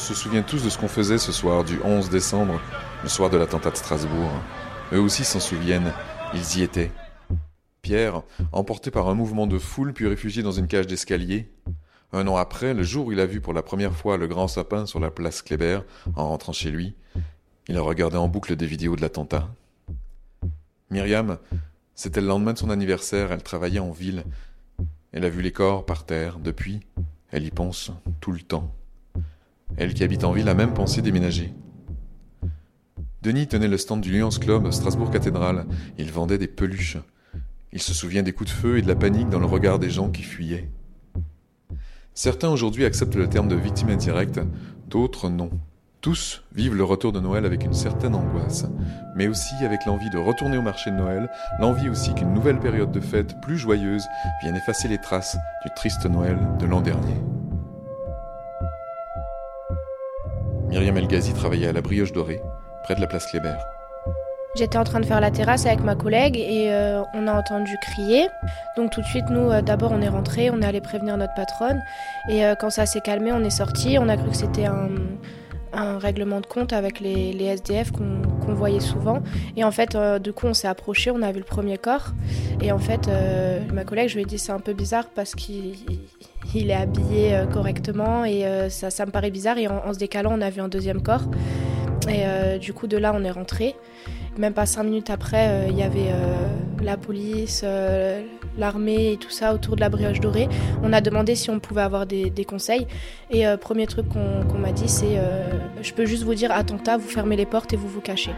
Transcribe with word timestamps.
se 0.00 0.14
souvient 0.14 0.42
tous 0.42 0.64
de 0.64 0.70
ce 0.70 0.78
qu'on 0.78 0.88
faisait 0.88 1.18
ce 1.18 1.30
soir 1.30 1.62
du 1.62 1.78
11 1.84 2.08
décembre, 2.08 2.60
le 3.02 3.08
soir 3.08 3.28
de 3.28 3.36
l'attentat 3.36 3.70
de 3.70 3.76
Strasbourg. 3.76 4.30
Eux 4.92 5.00
aussi 5.00 5.24
s'en 5.24 5.40
souviennent, 5.40 5.92
ils 6.34 6.58
y 6.58 6.62
étaient. 6.62 6.90
Pierre, 7.82 8.22
emporté 8.52 8.90
par 8.90 9.08
un 9.08 9.14
mouvement 9.14 9.46
de 9.46 9.58
foule 9.58 9.92
puis 9.92 10.06
réfugié 10.06 10.42
dans 10.42 10.52
une 10.52 10.68
cage 10.68 10.86
d'escalier. 10.86 11.50
Un 12.12 12.26
an 12.28 12.36
après, 12.36 12.72
le 12.74 12.82
jour 12.82 13.06
où 13.06 13.12
il 13.12 13.20
a 13.20 13.26
vu 13.26 13.40
pour 13.40 13.52
la 13.52 13.62
première 13.62 13.94
fois 13.94 14.16
le 14.16 14.26
grand 14.26 14.48
sapin 14.48 14.86
sur 14.86 15.00
la 15.00 15.10
place 15.10 15.42
Kléber, 15.42 15.80
en 16.16 16.28
rentrant 16.28 16.52
chez 16.52 16.70
lui, 16.70 16.94
il 17.68 17.76
a 17.76 17.82
regardé 17.82 18.16
en 18.16 18.26
boucle 18.26 18.56
des 18.56 18.66
vidéos 18.66 18.96
de 18.96 19.02
l'attentat. 19.02 19.48
Myriam, 20.90 21.38
c'était 21.94 22.22
le 22.22 22.26
lendemain 22.26 22.54
de 22.54 22.58
son 22.58 22.70
anniversaire, 22.70 23.32
elle 23.32 23.42
travaillait 23.42 23.78
en 23.78 23.92
ville. 23.92 24.24
Elle 25.12 25.24
a 25.24 25.30
vu 25.30 25.42
les 25.42 25.52
corps 25.52 25.84
par 25.84 26.04
terre. 26.04 26.38
Depuis, 26.38 26.80
elle 27.30 27.44
y 27.44 27.50
pense 27.50 27.92
tout 28.20 28.32
le 28.32 28.40
temps. 28.40 28.74
Elle 29.76 29.94
qui 29.94 30.04
habite 30.04 30.24
en 30.24 30.32
ville 30.32 30.48
a 30.48 30.54
même 30.54 30.74
pensé 30.74 31.02
déménager. 31.02 31.52
Denis 33.22 33.46
tenait 33.46 33.68
le 33.68 33.76
stand 33.76 34.00
du 34.00 34.18
Lions 34.18 34.30
Club, 34.30 34.70
Strasbourg 34.70 35.10
Cathédrale. 35.10 35.66
Il 35.98 36.10
vendait 36.10 36.38
des 36.38 36.48
peluches. 36.48 36.96
Il 37.72 37.80
se 37.80 37.94
souvient 37.94 38.22
des 38.22 38.32
coups 38.32 38.50
de 38.50 38.56
feu 38.56 38.78
et 38.78 38.82
de 38.82 38.88
la 38.88 38.96
panique 38.96 39.28
dans 39.28 39.38
le 39.38 39.46
regard 39.46 39.78
des 39.78 39.90
gens 39.90 40.10
qui 40.10 40.22
fuyaient. 40.22 40.70
Certains 42.14 42.48
aujourd'hui 42.48 42.84
acceptent 42.84 43.14
le 43.14 43.28
terme 43.28 43.48
de 43.48 43.56
victime 43.56 43.90
indirecte, 43.90 44.40
d'autres 44.88 45.28
non. 45.28 45.50
Tous 46.00 46.42
vivent 46.54 46.74
le 46.74 46.84
retour 46.84 47.12
de 47.12 47.20
Noël 47.20 47.44
avec 47.44 47.62
une 47.62 47.74
certaine 47.74 48.14
angoisse, 48.14 48.64
mais 49.16 49.28
aussi 49.28 49.54
avec 49.62 49.84
l'envie 49.84 50.08
de 50.08 50.16
retourner 50.16 50.56
au 50.56 50.62
marché 50.62 50.90
de 50.90 50.96
Noël, 50.96 51.30
l'envie 51.60 51.90
aussi 51.90 52.14
qu'une 52.14 52.32
nouvelle 52.32 52.58
période 52.58 52.90
de 52.90 53.00
fête 53.00 53.38
plus 53.42 53.58
joyeuse 53.58 54.04
vienne 54.42 54.56
effacer 54.56 54.88
les 54.88 54.98
traces 54.98 55.36
du 55.64 55.70
triste 55.76 56.06
Noël 56.06 56.38
de 56.58 56.64
l'an 56.64 56.80
dernier. 56.80 57.16
Myriam 60.70 60.96
Elgazi 60.96 61.34
travaillait 61.34 61.66
à 61.66 61.72
la 61.72 61.80
Brioche 61.80 62.12
Dorée, 62.12 62.40
près 62.84 62.94
de 62.94 63.00
la 63.00 63.08
place 63.08 63.26
Kléber. 63.26 63.56
J'étais 64.54 64.78
en 64.78 64.84
train 64.84 65.00
de 65.00 65.04
faire 65.04 65.20
la 65.20 65.32
terrasse 65.32 65.66
avec 65.66 65.80
ma 65.80 65.96
collègue 65.96 66.36
et 66.36 66.72
euh, 66.72 67.02
on 67.12 67.26
a 67.26 67.32
entendu 67.32 67.76
crier. 67.82 68.28
Donc 68.76 68.92
tout 68.92 69.00
de 69.00 69.06
suite, 69.06 69.24
nous, 69.30 69.50
euh, 69.50 69.62
d'abord, 69.62 69.90
on 69.90 70.00
est 70.00 70.08
rentré, 70.08 70.48
on 70.48 70.62
est 70.62 70.64
allé 70.64 70.80
prévenir 70.80 71.16
notre 71.16 71.34
patronne. 71.34 71.80
Et 72.28 72.44
euh, 72.44 72.54
quand 72.54 72.70
ça 72.70 72.86
s'est 72.86 73.00
calmé, 73.00 73.32
on 73.32 73.42
est 73.42 73.50
sorti. 73.50 73.98
On 73.98 74.08
a 74.08 74.16
cru 74.16 74.30
que 74.30 74.36
c'était 74.36 74.66
un, 74.66 74.90
un 75.72 75.98
règlement 75.98 76.40
de 76.40 76.46
compte 76.46 76.72
avec 76.72 77.00
les, 77.00 77.34
SDF 77.40 77.90
qu'on 77.92 78.54
voyait 78.54 78.80
souvent. 78.80 79.22
Et 79.56 79.64
en 79.64 79.70
fait, 79.70 79.94
euh, 79.94 80.18
du 80.18 80.32
coup, 80.32 80.46
on 80.46 80.54
s'est 80.54 80.68
approché, 80.68 81.10
on 81.10 81.22
a 81.22 81.32
vu 81.32 81.38
le 81.38 81.44
premier 81.44 81.78
corps. 81.78 82.12
Et 82.60 82.72
en 82.72 82.78
fait, 82.78 83.08
euh, 83.08 83.60
ma 83.72 83.84
collègue, 83.84 84.08
je 84.08 84.16
lui 84.16 84.22
ai 84.22 84.26
dit 84.26 84.38
c'est 84.38 84.52
un 84.52 84.60
peu 84.60 84.72
bizarre 84.72 85.06
parce 85.14 85.34
qu'il 85.34 85.74
il 86.54 86.70
est 86.70 86.74
habillé 86.74 87.34
euh, 87.34 87.46
correctement 87.46 88.24
et 88.24 88.44
ça, 88.70 88.90
ça 88.90 89.06
me 89.06 89.10
paraît 89.10 89.30
bizarre. 89.30 89.58
Et 89.58 89.68
en, 89.68 89.82
en, 89.86 89.92
se 89.92 89.98
décalant, 89.98 90.32
on 90.36 90.40
a 90.40 90.50
vu 90.50 90.60
un 90.60 90.68
deuxième 90.68 91.02
corps. 91.02 91.24
Et 92.08 92.58
du 92.58 92.72
coup, 92.72 92.86
de 92.86 92.96
là, 92.96 93.12
on 93.14 93.22
est 93.24 93.30
rentré. 93.30 93.76
Même 94.38 94.54
pas 94.54 94.66
cinq 94.66 94.84
minutes 94.84 95.10
après, 95.10 95.68
il 95.68 95.76
y 95.76 95.82
avait 95.82 96.12
la 96.82 96.96
police, 96.96 97.64
l'armée 98.56 99.12
et 99.12 99.16
tout 99.16 99.30
ça 99.30 99.54
autour 99.54 99.76
de 99.76 99.80
la 99.80 99.88
brioche 99.88 100.20
dorée. 100.20 100.48
On 100.82 100.92
a 100.92 101.00
demandé 101.00 101.34
si 101.34 101.50
on 101.50 101.60
pouvait 101.60 101.82
avoir 101.82 102.06
des, 102.06 102.30
des 102.30 102.44
conseils. 102.44 102.86
Et 103.30 103.46
euh, 103.46 103.56
premier 103.56 103.86
truc 103.86 104.08
qu'on 104.08 104.44
qu 104.44 104.58
m'a 104.58 104.72
dit, 104.72 104.88
c'est 104.88 105.18
euh, 105.18 105.58
je 105.82 105.92
peux 105.92 106.06
juste 106.06 106.22
vous 106.22 106.34
dire 106.34 106.52
attentat, 106.52 106.96
vous 106.96 107.08
fermez 107.08 107.36
les 107.36 107.46
portes 107.46 107.72
et 107.72 107.76
vous 107.76 107.88
vous 107.88 108.00
cachez. 108.00 108.32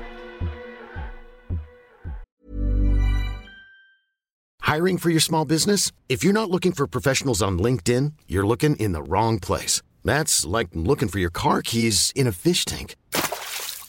Hiring 4.65 4.97
for 4.97 5.11
your 5.11 5.21
small 5.21 5.45
business? 5.45 5.93
If 6.09 6.25
you're 6.25 6.33
not 6.33 6.51
looking 6.51 6.73
for 6.73 6.87
professionals 6.87 7.43
on 7.43 7.59
LinkedIn, 7.59 8.13
you're 8.27 8.47
looking 8.47 8.75
in 8.77 8.93
the 8.93 9.03
wrong 9.03 9.39
place. 9.39 9.83
That's 10.03 10.47
like 10.47 10.69
looking 10.75 11.09
for 11.09 11.19
your 11.19 11.31
car 11.31 11.61
keys 11.63 12.11
in 12.17 12.27
a 12.27 12.33
fish 12.33 12.65
tank. 12.65 12.97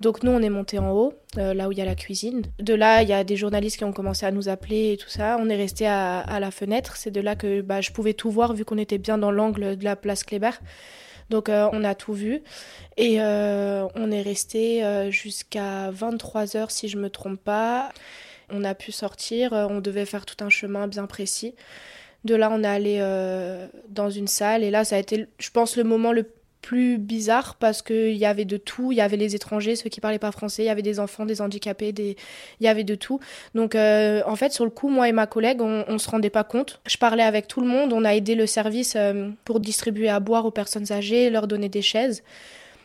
Donc 0.00 0.22
nous, 0.22 0.30
on 0.30 0.40
est 0.40 0.50
monté 0.50 0.78
en 0.78 0.92
haut, 0.92 1.14
euh, 1.38 1.54
là 1.54 1.68
où 1.68 1.72
il 1.72 1.78
y 1.78 1.80
a 1.80 1.84
la 1.84 1.96
cuisine. 1.96 2.42
De 2.60 2.74
là, 2.74 3.02
il 3.02 3.08
y 3.08 3.12
a 3.12 3.24
des 3.24 3.36
journalistes 3.36 3.78
qui 3.78 3.84
ont 3.84 3.92
commencé 3.92 4.26
à 4.26 4.30
nous 4.30 4.48
appeler 4.48 4.92
et 4.92 4.96
tout 4.96 5.08
ça. 5.08 5.36
On 5.40 5.48
est 5.48 5.56
resté 5.56 5.86
à, 5.86 6.38
la 6.38 6.50
fenêtre. 6.50 6.96
C'est 6.96 7.10
de 7.10 7.20
là 7.20 7.34
que 7.34 7.62
bah, 7.62 7.80
je 7.80 7.90
pouvais 7.90 8.14
tout 8.14 8.30
voir 8.30 8.52
vu 8.54 8.64
qu'on 8.64 8.78
était 8.78 8.98
bien 8.98 9.18
dans 9.18 9.32
l'angle 9.32 9.76
de 9.76 9.84
la 9.84 9.96
place 9.96 10.22
Kléber. 10.22 10.52
Donc 11.30 11.48
euh, 11.48 11.68
on 11.72 11.82
a 11.82 11.94
tout 11.94 12.12
vu. 12.12 12.42
Et 12.96 13.20
euh, 13.20 13.86
on 13.96 14.10
est 14.12 14.22
resté 14.22 14.82
jusqu'à 15.10 15.90
23h 15.90 16.70
si 16.70 16.88
je 16.88 16.96
me 16.96 17.10
trompe 17.10 17.40
pas. 17.40 17.90
On 18.50 18.64
a 18.64 18.74
pu 18.74 18.92
sortir, 18.92 19.52
on 19.52 19.80
devait 19.80 20.06
faire 20.06 20.24
tout 20.24 20.42
un 20.42 20.48
chemin 20.48 20.86
bien 20.86 21.06
précis. 21.06 21.54
De 22.24 22.34
là, 22.34 22.50
on 22.52 22.62
est 22.62 22.68
allé 22.68 22.98
dans 23.88 24.10
une 24.10 24.28
salle 24.28 24.62
et 24.62 24.70
là, 24.70 24.84
ça 24.84 24.96
a 24.96 24.98
été, 25.00 25.26
je 25.38 25.50
pense, 25.50 25.76
le 25.76 25.84
moment 25.84 26.12
le 26.12 26.24
plus 26.60 26.98
bizarre 26.98 27.54
parce 27.54 27.82
qu'il 27.82 28.16
y 28.16 28.26
avait 28.26 28.44
de 28.44 28.56
tout. 28.56 28.92
Il 28.92 28.96
y 28.96 29.00
avait 29.00 29.16
les 29.16 29.34
étrangers, 29.34 29.76
ceux 29.76 29.88
qui 29.88 30.00
parlaient 30.00 30.18
pas 30.18 30.32
français, 30.32 30.62
il 30.64 30.66
y 30.66 30.70
avait 30.70 30.82
des 30.82 31.00
enfants, 31.00 31.24
des 31.24 31.40
handicapés, 31.40 31.92
des... 31.92 32.16
il 32.60 32.64
y 32.64 32.68
avait 32.68 32.84
de 32.84 32.94
tout. 32.94 33.20
Donc 33.54 33.74
euh, 33.74 34.22
en 34.26 34.36
fait, 34.36 34.52
sur 34.52 34.64
le 34.64 34.70
coup, 34.70 34.88
moi 34.88 35.08
et 35.08 35.12
ma 35.12 35.26
collègue, 35.26 35.62
on, 35.62 35.84
on 35.88 35.98
se 35.98 36.08
rendait 36.10 36.30
pas 36.30 36.44
compte. 36.44 36.80
Je 36.86 36.96
parlais 36.96 37.22
avec 37.22 37.48
tout 37.48 37.60
le 37.60 37.66
monde, 37.66 37.92
on 37.92 38.04
a 38.04 38.14
aidé 38.14 38.34
le 38.34 38.46
service 38.46 38.94
euh, 38.96 39.30
pour 39.44 39.60
distribuer 39.60 40.08
à 40.08 40.20
boire 40.20 40.46
aux 40.46 40.50
personnes 40.50 40.92
âgées, 40.92 41.30
leur 41.30 41.46
donner 41.46 41.68
des 41.68 41.82
chaises. 41.82 42.22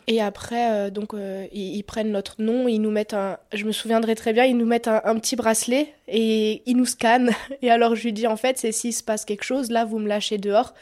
Et 0.07 0.21
après, 0.21 0.71
euh, 0.71 0.89
donc, 0.89 1.13
ils, 1.53 1.75
ils, 1.77 1.83
prennent 1.83 2.11
notre 2.11 2.41
nom, 2.41 2.67
ils 2.67 2.79
nous 2.79 2.91
mettent 2.91 3.13
un. 3.13 3.37
Je 3.53 3.63
me 3.63 3.71
souviendrai 3.71 4.15
très 4.15 4.33
bien, 4.33 4.43
ils 4.43 4.57
nous 4.57 4.65
mettent 4.65 4.89
un, 4.89 5.01
un, 5.05 5.15
petit 5.17 5.37
bracelet 5.37 5.93
et 6.09 6.61
ils 6.65 6.75
nous 6.75 6.85
scannent. 6.85 7.31
Et 7.61 7.71
alors, 7.71 7.95
je 7.95 8.03
lui 8.03 8.11
dis, 8.11 8.27
en 8.27 8.35
fait, 8.35 8.57
c'est 8.57 8.73
s'il 8.73 8.93
se 8.93 9.01
passe 9.01 9.23
quelque 9.23 9.45
chose, 9.45 9.71
là, 9.71 9.85
vous 9.85 9.99
me 9.99 10.09
lâchez 10.09 10.37
dehors. 10.37 10.73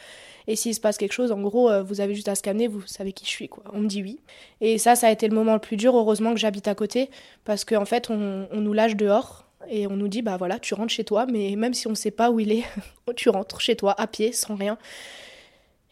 Et 0.46 0.56
s'il 0.56 0.74
se 0.74 0.80
passe 0.80 0.98
quelque 0.98 1.12
chose, 1.12 1.32
en 1.32 1.40
gros, 1.40 1.70
euh, 1.70 1.82
vous 1.82 2.00
avez 2.00 2.14
juste 2.14 2.28
à 2.28 2.34
scanner, 2.34 2.68
vous 2.68 2.86
savez 2.86 3.12
qui 3.12 3.24
je 3.24 3.30
suis, 3.30 3.48
quoi. 3.48 3.64
On 3.72 3.80
me 3.80 3.86
dit 3.86 4.02
oui. 4.02 4.20
Et 4.60 4.78
ça, 4.78 4.94
ça 4.94 5.08
a 5.08 5.10
été 5.10 5.28
le 5.28 5.34
moment 5.34 5.54
le 5.54 5.60
plus 5.60 5.76
dur. 5.76 5.96
Heureusement 5.96 6.32
que 6.34 6.40
j'habite 6.40 6.68
à 6.68 6.74
côté, 6.74 7.10
parce 7.44 7.64
qu'en 7.64 7.82
en 7.82 7.84
fait, 7.84 8.10
on, 8.10 8.48
nous 8.52 8.72
lâche 8.72 8.96
dehors 8.96 9.46
et 9.68 9.86
on 9.86 9.96
nous 9.96 10.08
dit, 10.08 10.22
bah 10.22 10.36
voilà, 10.36 10.58
tu 10.58 10.74
rentres 10.74 10.92
chez 10.92 11.04
toi, 11.04 11.26
mais 11.26 11.54
même 11.56 11.74
si 11.74 11.86
on 11.86 11.90
ne 11.90 11.96
sait 11.96 12.10
pas 12.10 12.30
où 12.30 12.40
il 12.40 12.52
est, 12.52 12.64
tu 13.16 13.28
rentres 13.28 13.60
chez 13.60 13.76
toi 13.76 13.94
à 13.98 14.06
pied, 14.06 14.32
sans 14.32 14.56
rien. 14.56 14.78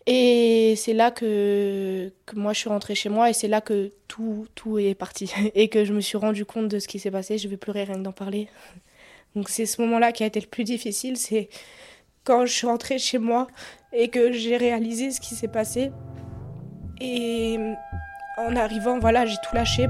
Et 0.07 0.75
c'est 0.77 0.95
là 0.95 1.11
que, 1.11 2.11
que 2.27 2.35
moi 2.35 2.53
je 2.53 2.59
suis 2.59 2.69
rentrée 2.69 2.95
chez 2.95 3.11
moi 3.11 3.31
et 3.31 3.33
c'est 3.33 3.49
là 3.49 3.61
que 3.61 3.93
tout, 4.09 4.47
tout 4.55 4.79
est 4.79 4.95
parti 4.95 5.31
et 5.55 5.69
que 5.69 5.85
je 5.85 5.93
me 5.93 6.01
suis 6.01 6.17
rendu 6.17 6.45
compte 6.45 6.69
de 6.69 6.79
ce 6.79 6.89
qui 6.89 6.99
s'est 6.99 7.11
passé. 7.11 7.39
Je 7.39 7.47
vais 7.49 7.57
pleurer 7.57 7.85
rien 7.85 7.99
d'en 7.99 8.13
parler. 8.13 8.49
Donc 9.37 9.49
c'est 9.49 9.67
ce 9.67 9.81
moment-là 9.83 10.11
qui 10.11 10.25
a 10.25 10.27
été 10.27 10.41
le 10.41 10.47
plus 10.47 10.65
difficile, 10.65 11.17
c'est 11.17 11.49
quand 12.25 12.47
je 12.47 12.53
suis 12.53 12.67
rentrée 12.67 12.99
chez 12.99 13.19
moi 13.19 13.47
et 13.93 14.09
que 14.09 14.33
j'ai 14.33 14.57
réalisé 14.57 15.11
ce 15.11 15.21
qui 15.21 15.35
s'est 15.35 15.49
passé. 15.49 15.91
Et 17.01 17.59
en 18.39 18.57
arrivant, 18.57 18.99
voilà, 18.99 19.27
j'ai 19.27 19.37
tout 19.37 19.55
lâché. 19.55 19.89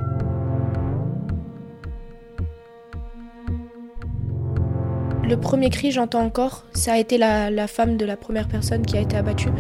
Le 5.25 5.37
premier 5.37 5.71
cri, 5.71 5.93
j'entends 5.93 6.23
encore, 6.23 6.65
ça 6.73 6.95
a 6.95 6.99
été 6.99 7.17
la, 7.17 7.67
femme 7.69 7.97
de 7.97 8.05
la 8.05 8.17
première 8.17 8.49
personne 8.49 8.85
qui 8.85 8.97
a 8.97 9.01
été 9.01 9.17
abattue. 9.17 9.51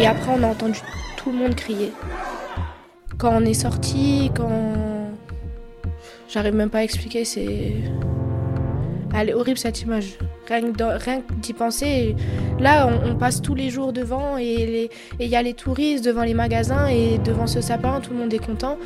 Et 0.00 0.06
après, 0.06 0.32
on 0.34 0.42
a 0.42 0.46
entendu 0.46 0.80
tout 1.16 1.30
le 1.30 1.38
monde 1.38 1.54
crier. 1.54 1.92
Quand 3.18 3.32
on 3.34 3.44
est 3.44 3.54
sorti, 3.54 4.30
quand. 4.34 4.50
J'arrive 6.28 6.54
même 6.54 6.70
pas 6.70 6.78
à 6.78 6.82
expliquer, 6.82 7.24
c'est. 7.24 7.74
Elle 9.14 9.30
est 9.30 9.34
horrible 9.34 9.58
cette 9.58 9.82
image. 9.82 10.18
Rien 10.48 10.72
que 10.72 11.32
d'y 11.34 11.52
penser. 11.52 12.16
Là, 12.58 12.88
on, 12.88 13.10
on, 13.10 13.16
passe 13.16 13.42
tous 13.42 13.54
les 13.54 13.70
jours 13.70 13.92
devant 13.92 14.38
et 14.38 14.90
il 15.18 15.26
y 15.26 15.36
a 15.36 15.42
les 15.42 15.54
touristes 15.54 16.04
devant 16.04 16.22
les 16.22 16.34
magasins 16.34 16.86
et 16.86 17.18
devant 17.18 17.46
ce 17.46 17.60
sapin, 17.60 18.00
tout 18.00 18.12
le 18.12 18.18
monde 18.18 18.34
est 18.34 18.44
content. 18.44 18.78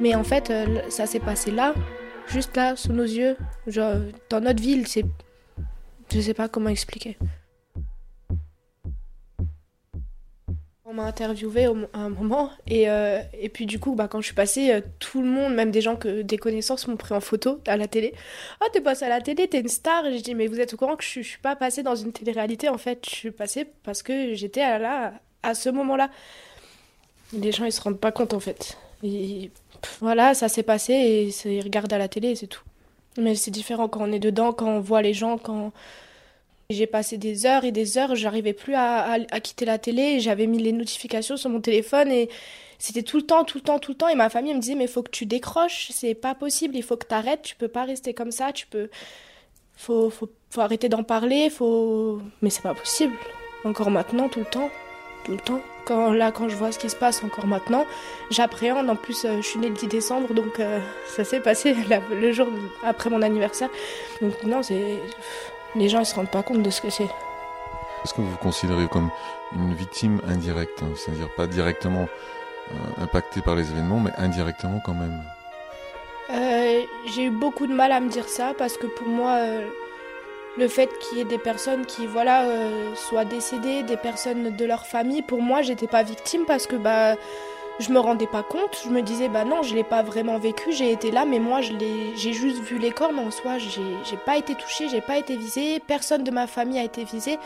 Mais 0.00 0.14
en 0.14 0.24
fait, 0.24 0.50
euh, 0.50 0.80
ça 0.88 1.06
s'est 1.06 1.20
passé 1.20 1.50
là, 1.50 1.74
juste 2.28 2.56
là, 2.56 2.76
sous 2.76 2.92
nos 2.92 3.04
yeux. 3.04 3.36
Genre, 3.66 3.96
dans 4.30 4.40
notre 4.40 4.62
ville, 4.62 4.86
c'est. 4.86 5.04
Je 6.12 6.20
sais 6.20 6.34
pas 6.34 6.48
comment 6.48 6.68
expliquer. 6.68 7.16
M'a 10.94 11.06
interviewé 11.06 11.64
à 11.92 11.98
un 11.98 12.08
moment 12.08 12.50
et, 12.68 12.88
euh, 12.88 13.20
et 13.40 13.48
puis 13.48 13.66
du 13.66 13.80
coup 13.80 13.96
bah, 13.96 14.06
quand 14.06 14.20
je 14.20 14.26
suis 14.26 14.34
passée 14.34 14.70
euh, 14.70 14.80
tout 15.00 15.22
le 15.22 15.28
monde 15.28 15.52
même 15.52 15.72
des 15.72 15.80
gens 15.80 15.96
que 15.96 16.22
des 16.22 16.38
connaissances 16.38 16.86
m'ont 16.86 16.96
pris 16.96 17.12
en 17.14 17.20
photo 17.20 17.58
à 17.66 17.76
la 17.76 17.88
télé 17.88 18.14
ah 18.60 18.66
oh, 18.66 18.70
t'es 18.72 18.80
passée 18.80 19.04
à 19.04 19.08
la 19.08 19.20
télé 19.20 19.48
t'es 19.48 19.58
une 19.58 19.66
star! 19.66 20.06
Et 20.06 20.12
j'ai 20.12 20.20
dit 20.20 20.36
mais 20.36 20.46
vous 20.46 20.60
êtes 20.60 20.72
au 20.72 20.76
courant 20.76 20.94
que 20.94 21.02
je, 21.02 21.20
je 21.20 21.26
suis 21.26 21.40
pas 21.40 21.56
passée 21.56 21.82
dans 21.82 21.96
une 21.96 22.12
télé-réalité 22.12 22.68
en 22.68 22.78
fait. 22.78 23.04
Je 23.10 23.14
suis 23.14 23.30
passée 23.32 23.66
parce 23.82 24.04
que 24.04 24.34
j'étais 24.34 24.60
là 24.78 25.14
à 25.42 25.54
ce 25.54 25.68
moment 25.68 25.96
là 25.96 26.10
les 27.32 27.50
gens 27.50 27.64
ils 27.64 27.72
se 27.72 27.80
rendent 27.80 27.98
pas 27.98 28.12
compte 28.12 28.32
en 28.32 28.40
fait. 28.40 28.78
Voilà, 30.00 30.34
ça 30.34 30.48
s'est 30.48 30.62
passé 30.62 30.92
et 30.92 31.56
ils 31.56 31.62
regardent 31.62 31.92
à 31.92 31.98
la 31.98 32.08
télé 32.08 32.36
c'est 32.36 32.46
tout. 32.46 32.62
Mais 33.18 33.34
c'est 33.34 33.50
différent 33.50 33.88
quand 33.88 34.08
on 34.08 34.12
est 34.12 34.20
dedans, 34.20 34.52
quand 34.52 34.68
on 34.68 34.80
voit 34.80 35.02
les 35.02 35.14
gens, 35.14 35.38
quand 35.38 35.72
j'ai 36.74 36.86
passé 36.86 37.18
des 37.18 37.46
heures 37.46 37.64
et 37.64 37.72
des 37.72 37.98
heures, 37.98 38.14
j'arrivais 38.14 38.52
plus 38.52 38.74
à, 38.76 39.18
quitter 39.42 39.64
la 39.64 39.78
télé, 39.78 40.20
j'avais 40.20 40.46
mis 40.46 40.58
les 40.58 40.72
notifications 40.72 41.36
sur 41.36 41.50
mon 41.50 41.60
téléphone 41.60 42.10
et 42.10 42.28
c'était 42.78 43.02
tout 43.02 43.16
le 43.16 43.22
temps, 43.22 43.44
tout 43.44 43.58
le 43.58 43.62
temps, 43.62 43.78
tout 43.78 43.92
le 43.92 43.96
temps. 43.96 44.08
Et 44.08 44.14
ma 44.14 44.28
famille 44.28 44.54
me 44.54 44.60
disait, 44.60 44.74
mais 44.74 44.84
il 44.84 44.90
faut 44.90 45.02
que 45.02 45.10
tu 45.10 45.26
décroches, 45.26 45.88
c'est 45.92 46.14
pas 46.14 46.34
possible, 46.34 46.76
il 46.76 46.82
faut 46.82 46.96
que 46.96 47.06
tu 47.06 47.14
arrêtes, 47.14 47.42
tu 47.42 47.56
peux 47.56 47.68
pas 47.68 47.84
rester 47.84 48.14
comme 48.14 48.30
ça, 48.30 48.52
tu 48.52 48.66
peux. 48.66 48.88
Faut, 49.76 50.08
faut, 50.10 50.30
faut 50.50 50.60
arrêter 50.60 50.88
d'en 50.88 51.02
parler, 51.02 51.50
faut. 51.50 52.20
Mais 52.42 52.50
c'est 52.50 52.62
pas 52.62 52.74
possible. 52.74 53.14
Encore 53.64 53.90
maintenant, 53.90 54.28
tout 54.28 54.40
le 54.40 54.44
temps, 54.46 54.70
tout 55.24 55.32
le 55.32 55.38
temps. 55.38 55.60
Quand, 55.84 56.12
là, 56.12 56.32
quand 56.32 56.48
je 56.48 56.56
vois 56.56 56.72
ce 56.72 56.78
qui 56.78 56.88
se 56.88 56.96
passe 56.96 57.22
encore 57.24 57.46
maintenant, 57.46 57.84
j'appréhende. 58.30 58.88
En 58.88 58.96
plus, 58.96 59.24
euh, 59.24 59.36
je 59.38 59.46
suis 59.46 59.58
née 59.58 59.68
le 59.68 59.74
10 59.74 59.88
décembre, 59.88 60.32
donc 60.32 60.60
euh, 60.60 60.78
ça 61.08 61.24
s'est 61.24 61.40
passé 61.40 61.74
le 62.10 62.32
jour 62.32 62.48
après 62.82 63.10
mon 63.10 63.20
anniversaire. 63.22 63.68
Donc 64.20 64.42
non, 64.44 64.62
c'est 64.62 64.98
les 65.76 65.88
gens 65.88 66.00
ils 66.00 66.06
se 66.06 66.14
rendent 66.14 66.30
pas 66.30 66.42
compte 66.42 66.62
de 66.62 66.70
ce 66.70 66.80
que 66.80 66.90
c'est. 66.90 67.04
Est-ce 68.04 68.12
que 68.14 68.20
vous 68.20 68.30
vous 68.30 68.36
considérez 68.36 68.86
comme 68.88 69.10
une 69.54 69.74
victime 69.74 70.20
indirecte, 70.28 70.82
hein, 70.82 70.92
c'est-à-dire 70.96 71.28
pas 71.36 71.46
directement 71.46 72.06
euh, 72.70 73.02
impactée 73.02 73.40
par 73.40 73.54
les 73.54 73.70
événements, 73.70 74.00
mais 74.00 74.10
indirectement 74.18 74.80
quand 74.84 74.94
même? 74.94 75.22
J'ai 77.06 77.24
eu 77.24 77.30
beaucoup 77.30 77.66
de 77.66 77.74
mal 77.74 77.92
à 77.92 78.00
me 78.00 78.08
dire 78.08 78.28
ça 78.28 78.54
parce 78.56 78.76
que 78.76 78.86
pour 78.86 79.06
moi, 79.06 79.38
le 80.56 80.68
fait 80.68 80.90
qu'il 80.98 81.18
y 81.18 81.20
ait 81.20 81.24
des 81.24 81.38
personnes 81.38 81.84
qui 81.84 82.06
voilà 82.06 82.44
euh, 82.44 82.94
soient 82.94 83.24
décédées, 83.24 83.82
des 83.82 83.96
personnes 83.96 84.54
de 84.54 84.64
leur 84.64 84.86
famille, 84.86 85.22
pour 85.22 85.42
moi 85.42 85.62
j'étais 85.62 85.86
pas 85.86 86.02
victime 86.02 86.44
parce 86.46 86.66
que 86.66 86.76
bah 86.76 87.16
je 87.80 87.92
me 87.92 87.98
rendais 87.98 88.26
pas 88.26 88.42
compte, 88.42 88.78
je 88.84 88.88
me 88.88 89.02
disais 89.02 89.28
bah 89.28 89.44
non 89.44 89.62
je 89.62 89.74
l'ai 89.74 89.84
pas 89.84 90.02
vraiment 90.02 90.38
vécu, 90.38 90.72
j'ai 90.72 90.92
été 90.92 91.10
là 91.10 91.24
mais 91.24 91.38
moi 91.38 91.60
j'ai 91.60 92.32
juste 92.32 92.60
vu 92.62 92.78
les 92.78 92.90
corps 92.90 93.12
mais 93.12 93.22
en 93.22 93.30
soi 93.30 93.58
j'ai 93.58 94.16
pas 94.24 94.36
été 94.36 94.54
touchée, 94.54 94.88
j'ai 94.88 95.00
pas 95.00 95.18
été 95.18 95.36
visée, 95.36 95.80
personne 95.80 96.22
de 96.22 96.30
ma 96.30 96.46
famille 96.46 96.78
a 96.78 96.84
été 96.84 97.04
visée 97.04 97.38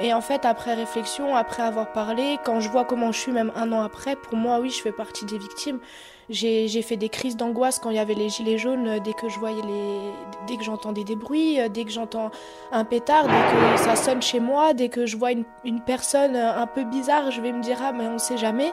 et 0.00 0.14
en 0.14 0.20
fait 0.20 0.44
après 0.44 0.74
réflexion, 0.74 1.36
après 1.36 1.62
avoir 1.62 1.92
parlé, 1.92 2.38
quand 2.44 2.60
je 2.60 2.70
vois 2.70 2.84
comment 2.84 3.12
je 3.12 3.20
suis 3.20 3.32
même 3.32 3.52
un 3.54 3.70
an 3.72 3.82
après, 3.82 4.16
pour 4.16 4.36
moi 4.36 4.60
oui 4.60 4.70
je 4.70 4.80
fais 4.80 4.92
partie 4.92 5.24
des 5.26 5.38
victimes. 5.38 5.80
J'ai 6.32 6.82
fait 6.82 6.96
des 6.96 7.08
crises 7.08 7.36
d'angoisse 7.36 7.80
quand 7.80 7.90
il 7.90 7.96
y 7.96 7.98
avait 7.98 8.14
les 8.14 8.28
gilets 8.28 8.56
jaunes, 8.56 8.86
euh, 8.86 9.00
dès 9.00 9.14
que 9.14 9.28
je 9.28 9.36
voyais 9.40 9.62
les, 9.62 9.98
dès 10.46 10.56
que 10.56 10.62
j'entendais 10.62 11.02
des 11.02 11.16
bruits, 11.16 11.60
euh, 11.60 11.68
dès 11.68 11.84
que 11.84 11.90
j'entends 11.90 12.30
un 12.70 12.84
pétard, 12.84 13.24
dès 13.24 13.74
que 13.74 13.80
ça 13.80 13.96
sonne 13.96 14.22
chez 14.22 14.38
moi, 14.38 14.72
dès 14.72 14.90
que 14.90 15.06
je 15.06 15.16
vois 15.16 15.32
une, 15.32 15.42
une 15.64 15.80
personne 15.80 16.36
euh, 16.36 16.56
un 16.56 16.68
peu 16.68 16.84
bizarre, 16.84 17.32
je 17.32 17.40
vais 17.40 17.50
me 17.50 17.60
dire 17.60 17.78
ah 17.82 17.90
mais 17.90 18.06
on 18.06 18.18
sait 18.18 18.38
jamais. 18.38 18.72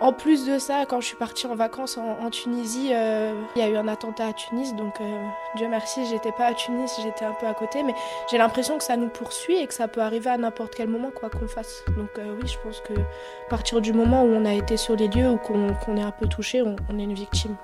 En 0.00 0.12
plus 0.12 0.46
de 0.46 0.60
ça, 0.60 0.86
quand 0.86 1.00
je 1.00 1.06
suis 1.08 1.16
partie 1.16 1.48
en 1.48 1.56
vacances 1.56 1.98
en, 1.98 2.30
Tunisie, 2.30 2.90
euh, 2.92 3.34
il 3.56 3.62
y 3.62 3.64
a 3.64 3.68
eu 3.68 3.76
un 3.76 3.88
attentat 3.88 4.28
à 4.28 4.32
Tunis, 4.32 4.76
donc 4.76 5.00
euh, 5.00 5.24
Dieu 5.56 5.66
merci, 5.68 6.06
j'étais 6.06 6.30
pas 6.30 6.46
à 6.46 6.54
Tunis, 6.54 6.92
j'étais 7.02 7.24
un 7.24 7.32
peu 7.32 7.46
à 7.46 7.54
côté, 7.54 7.82
mais 7.82 7.94
j'ai 8.30 8.38
l'impression 8.38 8.78
que 8.78 8.84
ça 8.84 8.96
nous 8.96 9.08
poursuit 9.08 9.56
et 9.56 9.66
que 9.66 9.74
ça 9.74 9.88
peut 9.88 10.00
arriver 10.00 10.30
à 10.30 10.38
n'importe 10.38 10.76
quel 10.76 10.88
moment, 10.88 11.10
quoi 11.10 11.30
qu'on 11.30 11.48
fasse. 11.48 11.82
Donc 11.96 12.10
euh, 12.18 12.36
oui, 12.40 12.46
je 12.46 12.58
pense 12.58 12.80
que 12.80 12.92
à 12.92 13.50
partir 13.50 13.80
du 13.80 13.92
moment 13.92 14.22
où 14.22 14.28
on 14.28 14.44
a 14.44 14.54
été 14.54 14.76
sur 14.76 14.94
les 14.94 15.08
lieux 15.08 15.30
ou 15.30 15.36
qu'on 15.36 15.96
est 15.96 16.02
un 16.02 16.12
peu 16.12 16.28
touché, 16.28 16.62
on 16.62 16.98
est 16.98 17.02
une 17.02 17.14
victime, 17.14 17.56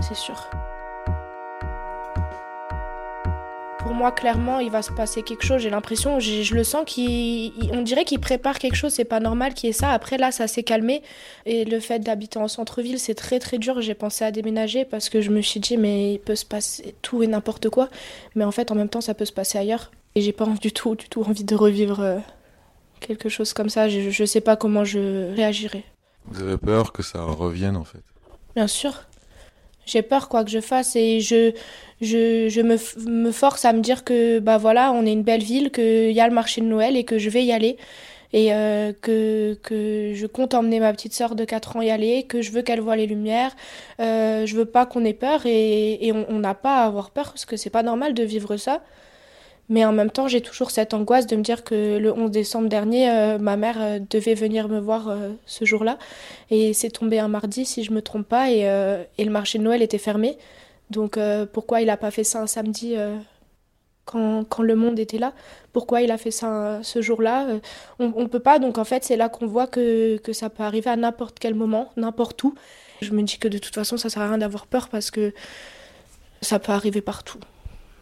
c'est 0.00 0.16
sûr. 0.16 0.48
Pour 3.94 4.00
moi, 4.00 4.10
clairement, 4.10 4.58
il 4.58 4.72
va 4.72 4.82
se 4.82 4.90
passer 4.90 5.22
quelque 5.22 5.44
chose. 5.44 5.62
J'ai 5.62 5.70
l'impression, 5.70 6.18
je 6.18 6.52
le 6.52 6.64
sens 6.64 6.84
qu'on 6.84 7.82
dirait 7.82 8.04
qu'il 8.04 8.18
prépare 8.18 8.58
quelque 8.58 8.74
chose. 8.74 8.92
C'est 8.92 9.04
pas 9.04 9.20
normal 9.20 9.54
qu'il 9.54 9.68
y 9.68 9.70
ait 9.70 9.72
ça. 9.72 9.90
Après, 9.90 10.18
là, 10.18 10.32
ça 10.32 10.48
s'est 10.48 10.64
calmé. 10.64 11.00
Et 11.46 11.64
le 11.64 11.78
fait 11.78 12.00
d'habiter 12.00 12.40
en 12.40 12.48
centre-ville, 12.48 12.98
c'est 12.98 13.14
très 13.14 13.38
très 13.38 13.58
dur. 13.58 13.80
J'ai 13.82 13.94
pensé 13.94 14.24
à 14.24 14.32
déménager 14.32 14.84
parce 14.84 15.08
que 15.08 15.20
je 15.20 15.30
me 15.30 15.40
suis 15.42 15.60
dit, 15.60 15.76
mais 15.76 16.14
il 16.14 16.18
peut 16.18 16.34
se 16.34 16.44
passer 16.44 16.96
tout 17.02 17.22
et 17.22 17.28
n'importe 17.28 17.68
quoi. 17.68 17.88
Mais 18.34 18.44
en 18.44 18.50
fait, 18.50 18.72
en 18.72 18.74
même 18.74 18.88
temps, 18.88 19.00
ça 19.00 19.14
peut 19.14 19.26
se 19.26 19.32
passer 19.32 19.58
ailleurs. 19.58 19.92
Et 20.16 20.22
j'ai 20.22 20.32
pas 20.32 20.46
du 20.60 20.72
tout, 20.72 20.96
du 20.96 21.08
tout 21.08 21.22
envie 21.22 21.44
de 21.44 21.54
revivre 21.54 22.00
euh, 22.00 22.18
quelque 22.98 23.28
chose 23.28 23.52
comme 23.52 23.68
ça. 23.68 23.88
Je, 23.88 24.10
je 24.10 24.24
sais 24.24 24.40
pas 24.40 24.56
comment 24.56 24.84
je 24.84 25.32
réagirai. 25.36 25.84
Vous 26.26 26.42
avez 26.42 26.58
peur 26.58 26.92
que 26.92 27.04
ça 27.04 27.22
revienne 27.22 27.76
en 27.76 27.84
fait? 27.84 28.02
Bien 28.56 28.66
sûr. 28.66 29.04
J'ai 29.86 30.02
peur 30.02 30.28
quoi 30.28 30.44
que 30.44 30.50
je 30.50 30.60
fasse 30.60 30.96
et 30.96 31.20
je, 31.20 31.52
je, 32.00 32.48
je 32.48 32.60
me, 32.60 32.76
me, 33.08 33.30
force 33.32 33.64
à 33.64 33.72
me 33.72 33.80
dire 33.80 34.04
que 34.04 34.38
bah 34.38 34.58
voilà, 34.58 34.92
on 34.92 35.04
est 35.06 35.12
une 35.12 35.22
belle 35.22 35.42
ville, 35.42 35.70
qu'il 35.70 36.12
y 36.12 36.20
a 36.20 36.28
le 36.28 36.34
marché 36.34 36.60
de 36.60 36.66
Noël 36.66 36.96
et 36.96 37.04
que 37.04 37.18
je 37.18 37.30
vais 37.30 37.44
y 37.44 37.52
aller 37.52 37.76
et 38.34 38.52
euh, 38.52 38.92
que, 39.00 39.54
que 39.62 40.12
je 40.14 40.26
compte 40.26 40.54
emmener 40.54 40.80
ma 40.80 40.92
petite 40.92 41.14
sœur 41.14 41.36
de 41.36 41.44
4 41.44 41.76
ans 41.76 41.82
y 41.82 41.90
aller, 41.90 42.24
que 42.24 42.42
je 42.42 42.50
veux 42.50 42.62
qu'elle 42.62 42.80
voit 42.80 42.96
les 42.96 43.06
lumières. 43.06 43.54
Euh, 44.00 44.44
je 44.44 44.56
veux 44.56 44.64
pas 44.64 44.86
qu'on 44.86 45.04
ait 45.04 45.12
peur 45.14 45.46
et, 45.46 46.04
et 46.04 46.12
on 46.12 46.38
n'a 46.40 46.54
pas 46.54 46.82
à 46.82 46.86
avoir 46.86 47.10
peur 47.10 47.26
parce 47.26 47.44
que 47.44 47.56
c'est 47.56 47.70
pas 47.70 47.84
normal 47.84 48.12
de 48.12 48.24
vivre 48.24 48.56
ça. 48.56 48.82
Mais 49.68 49.84
en 49.84 49.92
même 49.92 50.10
temps, 50.10 50.28
j'ai 50.28 50.42
toujours 50.42 50.70
cette 50.70 50.92
angoisse 50.92 51.26
de 51.26 51.36
me 51.36 51.42
dire 51.42 51.64
que 51.64 51.96
le 51.96 52.12
11 52.12 52.30
décembre 52.30 52.68
dernier, 52.68 53.10
euh, 53.10 53.38
ma 53.38 53.56
mère 53.56 53.76
euh, 53.80 53.98
devait 54.10 54.34
venir 54.34 54.68
me 54.68 54.78
voir 54.78 55.08
euh, 55.08 55.30
ce 55.46 55.64
jour-là. 55.64 55.98
Et 56.50 56.74
c'est 56.74 56.90
tombé 56.90 57.18
un 57.18 57.28
mardi, 57.28 57.64
si 57.64 57.82
je 57.82 57.90
me 57.92 58.02
trompe 58.02 58.28
pas, 58.28 58.50
et, 58.50 58.64
le 59.18 59.30
marché 59.30 59.58
de 59.58 59.64
Noël 59.64 59.82
était 59.82 59.98
fermé. 59.98 60.36
Donc 60.90 61.18
pourquoi 61.52 61.80
il 61.80 61.86
n'a 61.86 61.96
pas 61.96 62.10
fait 62.10 62.24
ça 62.24 62.40
un 62.40 62.46
samedi 62.46 62.94
quand, 64.04 64.44
quand, 64.44 64.62
le 64.62 64.76
monde 64.76 64.98
était 64.98 65.18
là? 65.18 65.32
Pourquoi 65.72 66.02
il 66.02 66.10
a 66.10 66.18
fait 66.18 66.30
ça 66.30 66.80
ce 66.82 67.00
jour-là? 67.00 67.46
On 67.98 68.20
ne 68.20 68.26
peut 68.26 68.40
pas, 68.40 68.58
donc 68.58 68.76
en 68.78 68.84
fait, 68.84 69.02
c'est 69.02 69.16
là 69.16 69.28
qu'on 69.30 69.46
voit 69.46 69.66
que, 69.66 70.18
que 70.18 70.32
ça 70.34 70.50
peut 70.50 70.62
arriver 70.62 70.90
à 70.90 70.96
n'importe 70.96 71.38
quel 71.38 71.54
moment, 71.54 71.90
n'importe 71.96 72.44
où. 72.44 72.54
Je 73.00 73.12
me 73.12 73.22
dis 73.22 73.38
que 73.38 73.48
de 73.48 73.58
toute 73.58 73.74
façon, 73.74 73.96
ça 73.96 74.10
sert 74.10 74.22
à 74.22 74.28
rien 74.28 74.38
d'avoir 74.38 74.66
peur 74.66 74.88
parce 74.88 75.10
que 75.10 75.32
ça 76.42 76.58
peut 76.58 76.72
arriver 76.72 77.00
partout. 77.00 77.40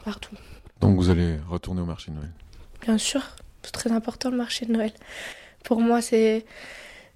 Partout. 0.04 0.36
Donc 0.82 0.96
vous 0.96 1.10
allez 1.10 1.36
retourner 1.48 1.80
au 1.80 1.86
marché 1.86 2.10
de 2.10 2.16
Noël 2.16 2.30
Bien 2.82 2.98
sûr, 2.98 3.22
c'est 3.62 3.70
très 3.70 3.92
important 3.92 4.30
le 4.30 4.36
marché 4.36 4.66
de 4.66 4.72
Noël. 4.72 4.90
Pour 5.64 5.80
moi, 5.80 6.02
c'est 6.02 6.44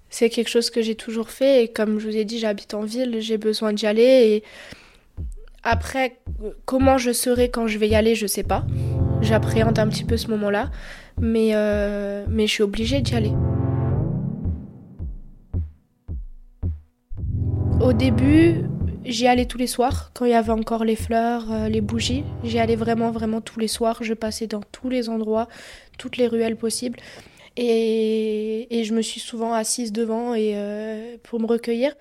c'est 0.09 0.29
quelque 0.29 0.47
chose 0.47 0.69
que 0.69 0.81
j'ai 0.81 0.95
toujours 0.95 1.29
fait 1.29 1.65
et 1.65 1.67
comme 1.67 1.99
je 1.99 2.07
vous 2.07 2.15
ai 2.15 2.23
dit, 2.23 2.39
j'habite 2.39 2.73
en 2.73 2.83
ville, 2.83 3.17
j'ai 3.19 3.37
besoin 3.37 3.73
d'y 3.73 3.85
aller 3.85 4.01
et 4.03 4.43
après 5.63 6.17
comment 6.63 6.97
je 6.97 7.11
serai 7.11 7.49
quand 7.49 7.67
je 7.67 7.77
vais 7.77 7.89
y 7.89 7.95
aller, 7.95 8.15
je 8.15 8.25
sais 8.25 8.43
pas. 8.43 8.65
J'appréhende 9.19 9.77
un 9.79 9.89
petit 9.89 10.05
peu 10.05 10.15
ce 10.15 10.29
moment-là, 10.29 10.71
mais 11.19 11.49
euh, 11.53 12.25
mais 12.29 12.47
je 12.47 12.53
suis 12.53 12.63
obligée 12.63 13.01
d'y 13.01 13.15
aller. 13.15 13.33
Au 17.81 17.91
début, 17.91 18.63
J'y 19.07 19.25
allais 19.25 19.45
tous 19.45 19.57
les 19.57 19.67
soirs, 19.67 20.11
quand 20.13 20.25
il 20.25 20.31
y 20.31 20.33
avait 20.33 20.51
encore 20.51 20.83
les 20.83 20.97
fleurs, 20.97 21.49
euh, 21.49 21.69
les 21.69 21.79
bougies. 21.79 22.25
J'y 22.43 22.59
allais 22.59 22.75
vraiment, 22.75 23.09
vraiment 23.09 23.39
tous 23.39 23.57
les 23.57 23.69
soirs. 23.69 23.99
Je 24.01 24.13
passais 24.13 24.47
dans 24.47 24.61
tous 24.73 24.89
les 24.89 25.07
endroits, 25.07 25.47
toutes 25.97 26.17
les 26.17 26.27
ruelles 26.27 26.57
possibles. 26.57 26.99
Et, 27.55 28.67
je 28.69 28.93
me 28.93 29.01
suis 29.01 29.21
souvent 29.21 29.53
assise 29.53 29.93
devant 29.93 30.35
et, 30.35 30.51
euh, 30.55 31.15
pour 31.23 31.39
me 31.39 31.47
recueillir. 31.47 31.95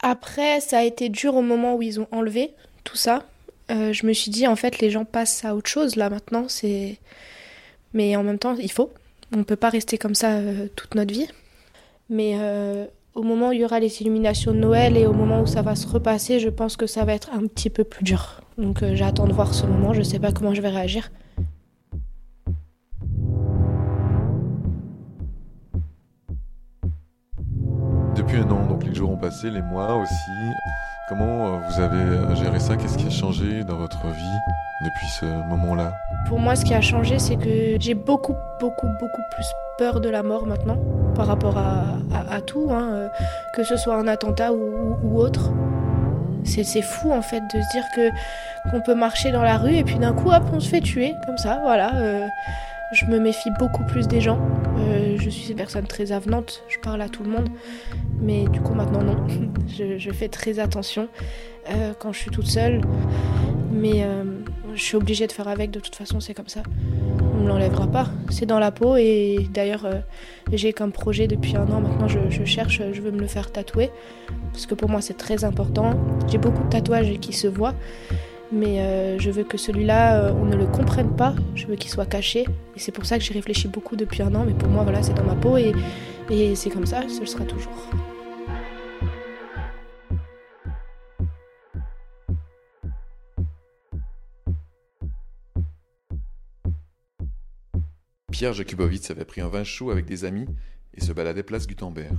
Après, 0.00 0.58
ça 0.58 0.78
a 0.78 0.82
été 0.82 1.08
dur 1.08 1.36
au 1.36 1.42
moment 1.42 1.76
où 1.76 1.82
ils 1.82 2.00
ont 2.00 2.08
enlevé 2.10 2.52
tout 2.82 2.96
ça. 2.96 3.24
Euh, 3.70 3.92
je 3.92 4.04
me 4.04 4.12
suis 4.12 4.32
dit, 4.32 4.48
en 4.48 4.56
fait, 4.56 4.80
les 4.80 4.90
gens 4.90 5.04
passent 5.04 5.44
à 5.44 5.54
autre 5.54 5.70
chose 5.70 5.94
là 5.94 6.10
maintenant. 6.10 6.48
C'est, 6.48 6.98
Mais 7.94 8.16
en 8.16 8.24
même 8.24 8.40
temps, 8.40 8.56
il 8.56 8.72
faut. 8.72 8.90
On 9.32 9.36
ne 9.38 9.44
peut 9.44 9.56
pas 9.56 9.70
rester 9.70 9.98
comme 9.98 10.16
ça 10.16 10.40
toute 10.74 10.96
notre 10.96 11.14
vie. 11.14 11.28
Mais 12.10 12.36
au 13.14 13.22
moment 13.22 13.48
où 13.48 13.52
il 13.52 13.60
y 13.60 13.64
aura 13.64 13.78
les 13.78 14.00
illuminations 14.00 14.52
de 14.52 14.58
Noël 14.58 14.96
et 14.96 15.06
au 15.06 15.12
moment 15.12 15.42
où 15.42 15.46
ça 15.46 15.62
va 15.62 15.74
se 15.74 15.86
repasser, 15.86 16.40
je 16.40 16.48
pense 16.48 16.76
que 16.76 16.86
ça 16.86 17.04
va 17.04 17.12
être 17.12 17.30
un 17.32 17.46
petit 17.46 17.70
peu 17.70 17.84
plus 17.84 18.04
dur. 18.04 18.40
Donc 18.56 18.82
euh, 18.82 18.94
j'attends 18.94 19.26
de 19.26 19.32
voir 19.32 19.52
ce 19.54 19.66
moment, 19.66 19.92
je 19.92 19.98
ne 19.98 20.04
sais 20.04 20.18
pas 20.18 20.32
comment 20.32 20.54
je 20.54 20.62
vais 20.62 20.70
réagir. 20.70 21.10
Depuis 28.16 28.36
un 28.38 28.50
an, 28.50 28.66
donc 28.66 28.84
les 28.84 28.94
jours 28.94 29.10
ont 29.10 29.16
passé, 29.16 29.50
les 29.50 29.62
mois 29.62 29.96
aussi. 29.96 30.14
Comment 31.08 31.56
euh, 31.56 31.58
vous 31.68 31.80
avez 31.80 31.96
euh, 31.96 32.34
géré 32.36 32.60
ça? 32.60 32.76
Qu'est-ce 32.76 32.96
qui 32.96 33.06
a 33.06 33.10
changé 33.10 33.64
dans 33.64 33.76
votre 33.76 34.06
vie 34.06 34.38
depuis 34.84 35.06
ce 35.08 35.26
moment-là? 35.50 35.92
Pour 36.28 36.38
moi, 36.38 36.56
ce 36.56 36.64
qui 36.64 36.72
a 36.72 36.80
changé, 36.80 37.18
c'est 37.18 37.36
que 37.36 37.76
j'ai 37.78 37.94
beaucoup, 37.94 38.34
beaucoup, 38.60 38.86
beaucoup 39.00 39.22
plus 39.32 39.46
peur 39.78 40.00
de 40.00 40.08
la 40.08 40.22
mort 40.22 40.46
maintenant 40.46 40.78
par 41.14 41.26
rapport 41.26 41.58
à, 41.58 42.40
tout, 42.40 42.68
hein, 42.70 42.88
euh, 42.92 43.08
que 43.54 43.64
ce 43.64 43.76
soit 43.76 43.96
un 43.96 44.06
attentat 44.06 44.52
ou, 44.52 45.18
autre. 45.18 45.50
C'est 46.44 46.82
fou 46.82 47.12
en 47.12 47.22
fait 47.22 47.40
de 47.54 47.60
se 47.60 47.70
dire 47.72 47.84
que 47.94 48.10
qu'on 48.70 48.80
peut 48.80 48.96
marcher 48.96 49.30
dans 49.30 49.44
la 49.44 49.58
rue 49.58 49.76
et 49.76 49.84
puis 49.84 49.96
d'un 49.96 50.12
coup 50.12 50.28
hop 50.30 50.42
on 50.52 50.58
se 50.58 50.68
fait 50.68 50.80
tuer 50.80 51.14
comme 51.24 51.38
ça 51.38 51.60
voilà. 51.62 51.94
Euh, 51.94 52.26
je 52.92 53.06
me 53.06 53.20
méfie 53.20 53.50
beaucoup 53.58 53.84
plus 53.84 54.08
des 54.08 54.20
gens. 54.20 54.40
Euh, 54.76 55.16
je 55.18 55.30
suis 55.30 55.50
une 55.50 55.56
personne 55.56 55.86
très 55.86 56.10
avenante, 56.10 56.62
je 56.68 56.78
parle 56.78 57.00
à 57.00 57.08
tout 57.08 57.22
le 57.22 57.30
monde, 57.30 57.48
mais 58.20 58.44
du 58.48 58.60
coup 58.60 58.74
maintenant 58.74 59.02
non. 59.02 59.16
je 59.68 60.10
fais 60.10 60.28
très 60.28 60.58
attention 60.58 61.08
quand 62.00 62.12
je 62.12 62.18
suis 62.18 62.30
toute 62.30 62.48
seule, 62.48 62.80
mais 63.70 64.04
je 64.74 64.82
suis 64.82 64.96
obligée 64.96 65.26
de 65.26 65.32
faire 65.32 65.48
avec. 65.48 65.70
De 65.70 65.80
toute 65.80 65.94
façon 65.94 66.20
c'est 66.20 66.34
comme 66.34 66.48
ça. 66.48 66.62
me 67.40 67.48
l'enlèvera 67.48 67.86
pas. 67.86 68.06
C'est 68.30 68.46
dans 68.46 68.58
la 68.58 68.70
peau 68.70 68.96
et 68.96 69.48
d'ailleurs 69.52 69.84
euh, 69.84 70.00
j'ai 70.52 70.72
comme 70.72 70.92
projet 70.92 71.26
depuis 71.26 71.56
un 71.56 71.66
an 71.68 71.80
maintenant, 71.80 72.08
je, 72.08 72.44
cherche, 72.44 72.82
je 72.92 73.00
veux 73.00 73.10
me 73.10 73.20
le 73.20 73.26
faire 73.26 73.50
tatouer 73.52 73.90
parce 74.52 74.66
que 74.66 74.74
pour 74.74 74.88
moi 74.88 75.00
c'est 75.00 75.16
très 75.16 75.44
important. 75.44 75.94
J'ai 76.28 76.38
beaucoup 76.38 76.62
de 76.62 76.68
tatouages 76.68 77.18
qui 77.20 77.32
se 77.32 77.46
voient, 77.46 77.74
mais 78.50 78.80
euh, 78.80 79.18
je 79.18 79.30
veux 79.30 79.44
que 79.44 79.58
celui-là 79.58 80.16
euh, 80.16 80.32
on 80.40 80.44
ne 80.44 80.56
le 80.56 80.66
comprenne 80.66 81.14
pas. 81.16 81.34
Je 81.54 81.66
veux 81.66 81.76
qu'il 81.76 81.90
soit 81.90 82.06
caché 82.06 82.40
et 82.76 82.78
c'est 82.78 82.92
pour 82.92 83.06
ça 83.06 83.18
que 83.18 83.24
j'ai 83.24 83.34
réfléchi 83.34 83.68
beaucoup 83.68 83.96
depuis 83.96 84.22
un 84.22 84.34
an. 84.34 84.44
Mais 84.46 84.54
pour 84.54 84.68
moi 84.68 84.84
voilà 84.84 85.02
c'est 85.02 85.14
dans 85.14 85.24
ma 85.24 85.34
peau 85.34 85.56
et, 85.56 85.72
et 86.30 86.54
c'est 86.54 86.70
comme 86.70 86.86
ça, 86.86 87.02
ce 87.08 87.24
sera 87.24 87.44
toujours. 87.44 87.90
Pierre 98.32 98.54
Jakubowicz 98.54 99.10
avait 99.10 99.26
pris 99.26 99.42
un 99.42 99.48
vin 99.48 99.62
chaud 99.62 99.90
avec 99.90 100.06
des 100.06 100.24
amis 100.24 100.46
et 100.94 101.02
se 101.02 101.12
baladait 101.12 101.42
place 101.42 101.66
Gutenberg. 101.66 102.16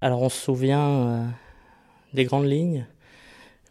Alors 0.00 0.20
on 0.20 0.28
se 0.28 0.38
souvient 0.38 0.88
euh, 0.88 1.24
des 2.12 2.24
grandes 2.24 2.46
lignes, 2.46 2.86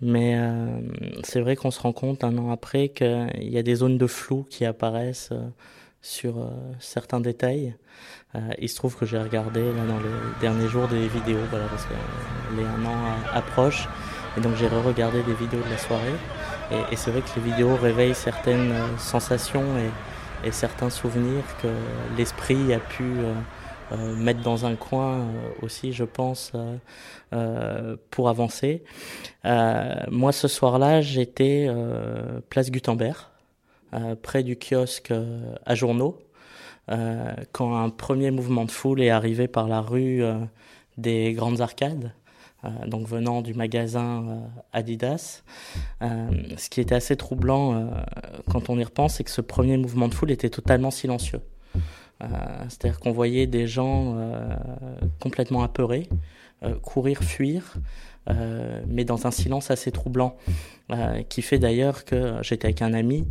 mais 0.02 0.38
euh, 0.38 0.80
c'est 1.24 1.42
vrai 1.42 1.58
qu'on 1.58 1.72
se 1.72 1.82
rend 1.82 1.92
compte 1.92 2.24
un 2.24 2.38
an 2.38 2.52
après 2.52 2.90
qu'il 2.90 3.30
y 3.42 3.58
a 3.58 3.64
des 3.64 3.76
zones 3.76 3.98
de 3.98 4.08
flou 4.08 4.46
qui 4.50 4.64
apparaissent 4.66 5.30
euh, 5.34 5.50
sur 6.02 6.50
certains 6.80 7.20
détails. 7.20 7.76
il 8.60 8.70
se 8.70 8.76
trouve 8.76 8.96
que 8.96 9.06
j'ai 9.06 9.18
regardé 9.18 9.62
là, 9.62 9.86
dans 9.86 9.98
les 9.98 10.40
derniers 10.40 10.70
jours 10.70 10.88
des 10.88 11.08
vidéos, 11.08 11.44
voilà, 11.50 11.66
parce 11.68 11.84
que 11.86 11.94
les 12.56 12.64
un 12.64 12.86
an 12.86 12.98
approchent, 13.34 13.90
et 14.38 14.42
donc 14.42 14.56
j'ai 14.56 14.68
re-regardé 14.68 15.22
des 15.24 15.34
vidéos 15.34 15.60
de 15.60 15.70
la 15.70 15.78
soirée. 15.78 16.14
Et, 16.72 16.96
c'est 16.98 17.12
vrai 17.12 17.22
que 17.22 17.40
les 17.40 17.50
vidéos 17.52 17.76
réveillent 17.76 18.16
certaines 18.16 18.72
euh, 18.72 18.98
sensations 18.98 19.78
et, 19.78 20.52
certains 20.52 20.90
souvenirs 20.90 21.44
que 21.62 21.68
l'esprit 22.16 22.72
a 22.74 22.80
pu 22.80 23.04
euh, 23.04 23.34
euh, 23.92 24.16
mettre 24.16 24.42
dans 24.42 24.66
un 24.66 24.76
coin 24.76 25.26
aussi, 25.62 25.94
je 25.94 26.04
pense, 26.04 26.54
pour 28.12 28.30
avancer. 28.30 28.84
moi, 29.44 30.32
ce 30.32 30.48
soir-là, 30.48 31.02
j'étais 31.02 31.70
place 32.50 32.70
Gutenberg, 32.70 33.18
près 34.22 34.44
du 34.44 34.58
kiosque 34.58 35.12
à 35.66 35.76
journaux, 35.76 36.20
quand 37.52 37.76
un 37.76 37.90
premier 37.90 38.32
mouvement 38.32 38.66
de 38.66 38.72
foule 38.72 39.02
est 39.02 39.10
arrivé 39.10 39.48
par 39.48 39.68
la 39.68 39.82
rue 39.82 40.24
des 40.98 41.34
Grandes 41.34 41.62
Arcades. 41.62 42.14
Euh, 42.66 42.70
donc 42.88 43.08
venant 43.08 43.42
du 43.42 43.54
magasin 43.54 44.26
euh, 44.28 44.40
Adidas. 44.74 45.44
Euh, 46.02 46.30
ce 46.58 46.70
qui 46.70 46.82
était 46.82 46.96
assez 46.96 47.16
troublant 47.16 47.92
quand 48.50 48.70
on 48.70 48.78
y 48.78 48.84
repense, 48.84 49.16
c'est 49.16 49.24
que 49.24 49.32
ce 49.32 49.42
premier 49.42 49.78
mouvement 49.78 50.08
de 50.08 50.14
foule 50.14 50.32
était 50.32 50.50
totalement 50.50 50.92
silencieux. 50.92 51.42
C'est-à-dire 52.20 53.00
qu'on 53.00 53.12
voyait 53.12 53.46
des 53.46 53.68
gens 53.68 54.18
complètement 55.20 55.62
apeurés, 55.62 56.10
courir, 56.82 57.20
fuir, 57.24 57.76
mais 58.88 59.06
dans 59.06 59.28
un 59.28 59.32
silence 59.32 59.72
assez 59.72 59.92
troublant, 59.92 60.36
qui 61.30 61.42
fait 61.42 61.60
d'ailleurs 61.60 62.06
que 62.06 62.36
j'étais 62.42 62.68
avec 62.68 62.82
un 62.82 62.94
ami 62.94 63.28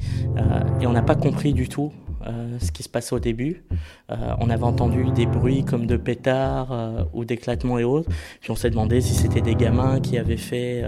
et 0.80 0.86
on 0.86 0.92
n'a 0.92 1.02
pas 1.02 1.16
compris 1.16 1.52
du 1.52 1.68
tout 1.68 1.92
euh, 2.26 2.56
ce 2.60 2.72
qui 2.72 2.82
se 2.82 2.88
passait 2.88 3.14
au 3.14 3.20
début. 3.20 3.62
Euh, 4.10 4.16
on 4.40 4.50
avait 4.50 4.64
entendu 4.64 5.04
des 5.14 5.26
bruits 5.26 5.64
comme 5.64 5.86
de 5.86 5.96
pétards 5.96 6.72
euh, 6.72 7.04
ou 7.12 7.24
d'éclatements 7.24 7.78
et 7.78 7.84
autres. 7.84 8.08
Puis 8.40 8.50
on 8.50 8.56
s'est 8.56 8.70
demandé 8.70 9.00
si 9.00 9.14
c'était 9.14 9.42
des 9.42 9.54
gamins 9.54 10.00
qui 10.00 10.18
avaient 10.18 10.36
fait 10.36 10.82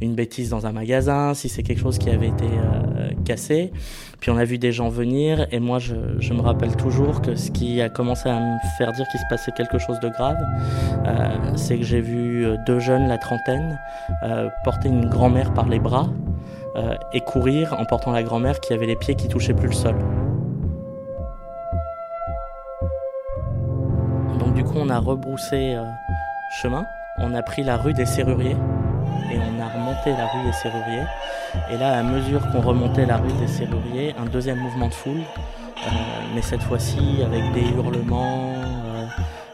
une 0.00 0.14
bêtise 0.14 0.50
dans 0.50 0.66
un 0.66 0.72
magasin, 0.72 1.34
si 1.34 1.48
c'est 1.48 1.62
quelque 1.62 1.80
chose 1.80 1.98
qui 1.98 2.10
avait 2.10 2.28
été 2.28 2.46
cassé. 3.24 3.72
Puis 4.20 4.30
on 4.30 4.36
a 4.36 4.44
vu 4.44 4.58
des 4.58 4.72
gens 4.72 4.88
venir 4.88 5.46
et 5.50 5.60
moi 5.60 5.78
je, 5.78 5.94
me 6.32 6.40
rappelle 6.40 6.76
toujours 6.76 7.20
que 7.20 7.34
ce 7.34 7.50
qui 7.50 7.80
a 7.80 7.88
commencé 7.88 8.28
à 8.28 8.40
me 8.40 8.56
faire 8.78 8.92
dire 8.92 9.06
qu'il 9.08 9.20
se 9.20 9.26
passait 9.28 9.52
quelque 9.52 9.78
chose 9.78 10.00
de 10.00 10.08
grave, 10.08 10.38
c'est 11.56 11.78
que 11.78 11.84
j'ai 11.84 12.00
vu 12.00 12.21
deux 12.66 12.78
jeunes, 12.78 13.08
la 13.08 13.18
trentaine, 13.18 13.78
porter 14.64 14.88
une 14.88 15.08
grand-mère 15.08 15.52
par 15.54 15.68
les 15.68 15.78
bras. 15.78 16.08
et 17.12 17.20
courir 17.20 17.74
en 17.78 17.84
portant 17.84 18.12
la 18.12 18.22
grand-mère 18.22 18.60
qui 18.60 18.72
avait 18.72 18.86
les 18.86 18.96
pieds 18.96 19.14
qui 19.14 19.28
touchaient 19.28 19.54
plus 19.54 19.68
le 19.68 19.74
sol. 19.74 19.96
du 24.54 24.64
coup, 24.64 24.74
on 24.76 24.88
a 24.88 24.98
rebroussé 24.98 25.74
euh, 25.74 25.84
chemin. 26.60 26.84
On 27.18 27.34
a 27.34 27.42
pris 27.42 27.62
la 27.62 27.76
rue 27.76 27.92
des 27.92 28.06
Serruriers 28.06 28.56
et 29.30 29.38
on 29.38 29.60
a 29.60 29.68
remonté 29.68 30.10
la 30.10 30.26
rue 30.26 30.44
des 30.44 30.52
Serruriers. 30.52 31.06
Et 31.70 31.76
là, 31.76 31.98
à 31.98 32.02
mesure 32.02 32.40
qu'on 32.50 32.60
remontait 32.60 33.06
la 33.06 33.16
rue 33.16 33.32
des 33.32 33.48
Serruriers, 33.48 34.14
un 34.18 34.26
deuxième 34.26 34.58
mouvement 34.58 34.88
de 34.88 34.94
foule, 34.94 35.20
euh, 35.20 35.90
mais 36.34 36.42
cette 36.42 36.62
fois-ci 36.62 37.22
avec 37.24 37.52
des 37.52 37.68
hurlements, 37.70 38.54
euh, 38.56 38.61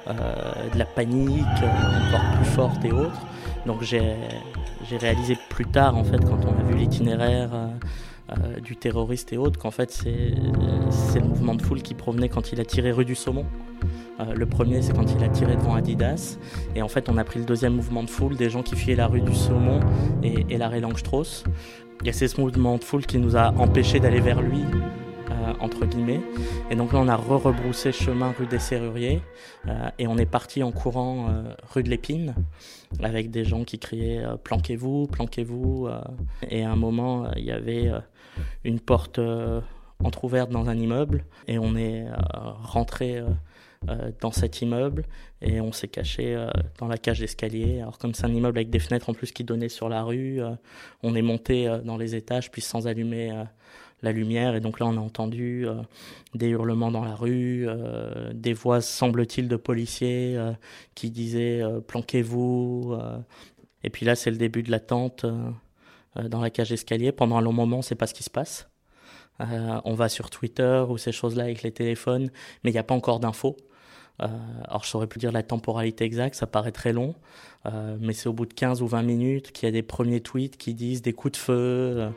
de 0.09 0.79
la 0.79 0.85
panique 0.85 1.43
encore 1.43 2.37
plus 2.37 2.51
forte 2.51 2.85
et 2.85 2.93
autres. 2.93 3.21
Donc 3.67 3.83
j'ai 3.83 4.17
réalisé 4.99 5.37
plus 5.51 5.67
tard, 5.67 5.97
en 5.97 6.05
fait, 6.05 6.19
quand 6.19 6.45
on 6.45 6.59
a 6.59 6.63
vu 6.71 6.77
l'itinéraire 6.77 7.51
du 8.63 8.77
terroriste 8.77 9.33
et 9.33 9.39
autres, 9.39 9.59
qu'en 9.59 9.71
fait 9.71 9.91
c'est 9.91 11.21
le 11.21 11.27
mouvement 11.27 11.55
de 11.55 11.63
foule 11.63 11.83
qui 11.83 11.95
provenait 11.95 12.29
quand 12.29 12.53
il 12.53 12.61
a 12.61 12.65
tiré 12.65 12.93
rue 12.93 13.05
du 13.05 13.15
Saumon. 13.15 13.47
Euh, 14.21 14.35
le 14.35 14.47
premier, 14.47 14.83
c'est 14.83 14.95
quand 14.95 15.13
il 15.15 15.23
a 15.23 15.29
tiré 15.29 15.55
devant 15.57 15.75
Adidas. 15.75 16.39
Et 16.75 16.83
en 16.83 16.89
fait, 16.89 17.09
on 17.09 17.19
a 17.19 17.25
pris 17.25 17.39
le 17.39 17.45
deuxième 17.45 17.75
mouvement 17.75 18.03
de 18.03 18.11
foule, 18.11 18.37
des 18.37 18.51
gens 18.51 18.63
qui 18.63 18.75
fuyaient 18.75 18.97
la 18.97 19.07
rue 19.07 19.21
du 19.21 19.35
Saumon 19.35 19.81
et, 20.23 20.45
et 20.51 20.59
la 20.59 20.69
rue 20.69 20.81
Langstrauss. 20.81 21.45
Y 22.05 22.09
a 22.11 22.13
ce 22.13 22.41
mouvement 22.41 22.79
de 22.79 22.85
foule 22.85 23.07
qui 23.07 23.19
nous 23.19 23.37
a 23.37 23.53
empêchés 23.59 24.01
d'aller 24.01 24.21
vers 24.21 24.41
lui, 24.41 24.61
euh, 24.61 24.98
entre 25.61 25.87
guillemets. 25.87 26.21
Et 26.71 26.77
donc 26.77 26.93
là, 26.93 27.01
on 27.01 27.09
a 27.09 27.17
re-rebroussé 27.17 27.93
chemin 27.93 28.33
rue 28.39 28.47
des 28.47 28.59
Serruriers 28.59 29.23
euh, 29.67 29.91
et 29.99 30.07
on 30.07 30.17
est 30.19 30.27
parti 30.27 30.63
en 30.63 30.73
courant 30.73 31.29
rue 31.73 31.83
de 31.83 31.91
l'Épine 31.91 32.35
avec 33.03 33.31
des 33.31 33.45
gens 33.45 33.65
qui 33.65 33.79
criaient 33.79 34.25
planquez-vous, 34.45 35.07
planquez-vous. 35.07 35.89
et 36.49 36.65
à 36.65 36.71
un 36.71 36.77
moment, 36.77 37.31
il 37.37 37.45
y 37.45 37.53
avait 37.53 37.91
une 38.65 38.81
porte 38.81 39.21
entr'ouverte 40.03 40.51
dans 40.51 40.69
un 40.69 40.77
immeuble 40.77 41.25
et 41.47 41.59
on 41.59 41.77
est 41.77 42.07
rentré 42.63 43.23
euh, 43.89 44.11
dans 44.21 44.33
cet 44.33 44.61
immeuble 44.61 45.05
et 45.41 45.61
on 45.61 45.71
s'est 45.71 45.87
caché 45.87 46.35
euh, 46.35 46.51
dans 46.81 46.89
la 46.89 46.99
cage 46.99 47.21
d'escalier. 47.21 47.81
Alors 47.81 47.97
comme 47.97 48.13
c'est 48.13 48.25
un 48.25 48.35
immeuble 48.35 48.59
avec 48.59 48.71
des 48.71 48.81
fenêtres 48.81 49.09
en 49.09 49.15
plus 49.15 49.31
qui 49.31 49.45
donnaient 49.45 49.69
sur 49.69 49.89
la 49.89 50.03
rue, 50.03 50.43
euh, 50.43 50.51
on 51.05 51.15
est 51.15 51.23
monté 51.23 51.73
dans 51.85 51.97
les 51.97 52.17
étages 52.17 52.51
puis 52.51 52.61
sans 52.61 52.89
allumer 52.89 53.33
la 54.03 54.13
lumière 54.13 54.55
et 54.55 54.61
donc 54.61 54.81
là 54.81 54.87
on 54.87 54.97
a 54.97 55.01
entendu 55.01 55.67
des 56.35 56.49
hurlements 56.49 56.91
dans 56.91 57.05
la 57.05 57.15
rue, 57.15 57.67
des 58.33 58.53
voix 58.53 58.81
semble-t-il 58.81 59.49
de 59.49 59.57
policiers 59.57 60.39
qui 60.95 61.11
disaient 61.11 61.63
planquez-vous. 61.87 62.97
et 63.83 63.91
puis 63.91 64.07
là 64.07 64.15
c'est 64.15 64.31
le 64.31 64.37
début 64.37 64.63
de 64.63 64.71
l'attente 64.71 65.27
dans 66.17 66.41
la 66.41 66.51
cage 66.51 66.71
d'escalier. 66.71 67.13
Pendant 67.13 67.39
un 67.39 67.41
long 67.41 67.53
moment 67.53 67.77
on 67.77 67.81
ne 67.81 67.85
sait 67.85 67.97
pas 67.97 68.07
ce 68.07 68.15
qui 68.15 68.23
se 68.23 68.31
passe. 68.31 68.69
on 69.41 69.95
va 69.95 70.09
sur 70.09 70.31
Twitter 70.31 70.85
ou 70.89 70.97
ces 70.97 71.13
choses-là 71.13 71.45
avec 71.45 71.63
les 71.63 71.73
téléphones, 71.73 72.31
mais 72.63 72.71
il 72.71 72.75
n'y 72.75 72.79
a 72.79 72.85
pas 72.85 72.95
encore 72.95 73.21
d'infos. 73.21 73.57
Euh, 74.23 74.27
alors 74.67 74.83
je 74.85 74.89
saurais 74.89 75.07
plus 75.07 75.19
dire 75.19 75.33
la 75.33 75.43
temporalité 75.43 76.05
exacte, 76.05 76.35
ça 76.35 76.47
paraît 76.47 76.73
très 76.73 76.93
long, 76.93 77.15
euh, 77.67 77.97
mais 78.01 78.13
c'est 78.13 78.29
au 78.29 78.33
bout 78.33 78.47
de 78.47 78.53
15 78.53 78.83
ou 78.83 78.89
20 78.89 79.03
minutes 79.03 79.53
qu'il 79.53 79.67
y 79.67 79.69
a 79.69 79.73
des 79.73 79.83
premiers 79.83 80.21
tweets 80.21 80.57
qui 80.57 80.75
disent 80.75 81.03
des 81.03 81.13
coups 81.13 81.33
de 81.33 81.37
feu, 81.37 81.55
euh, 81.55 82.11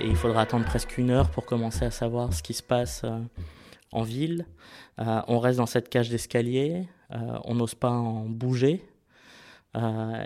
et, 0.00 0.06
il 0.06 0.16
faudra 0.16 0.42
attendre 0.42 0.64
presque 0.64 0.96
une 0.96 1.10
heure 1.10 1.30
pour 1.30 1.44
commencer 1.44 1.84
à 1.84 1.90
savoir 1.90 2.32
ce 2.32 2.42
qui 2.42 2.54
se 2.54 2.62
passe 2.62 3.04
en 3.92 4.02
ville. 4.02 4.46
on 4.98 5.38
reste 5.38 5.58
dans 5.58 5.66
cette 5.66 5.88
cage 5.88 6.08
d'escalier, 6.08 6.88
on 7.44 7.54
n'ose 7.54 7.74
pas 7.74 7.90
en 7.90 8.24
bouger. 8.24 8.82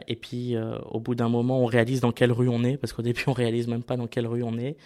et 0.07 0.17
puis 0.17 0.57
au 0.91 1.01
bout 1.01 1.15
d'un 1.15 1.29
moment, 1.29 1.61
on 1.61 1.67
réalise 1.67 2.01
dans 2.01 2.13
quelle 2.13 2.33
rue 2.33 2.49
on 2.49 2.63
est, 2.65 2.77
parce 2.77 2.93
qu'au 2.93 3.03
début 3.03 3.25
on 3.27 3.33
réalise 3.33 3.67
même 3.67 3.83
pas 3.83 3.97
dans 3.97 4.07
quelle 4.07 4.27
rue 4.27 4.43
on 4.43 4.57
est. 4.57 4.77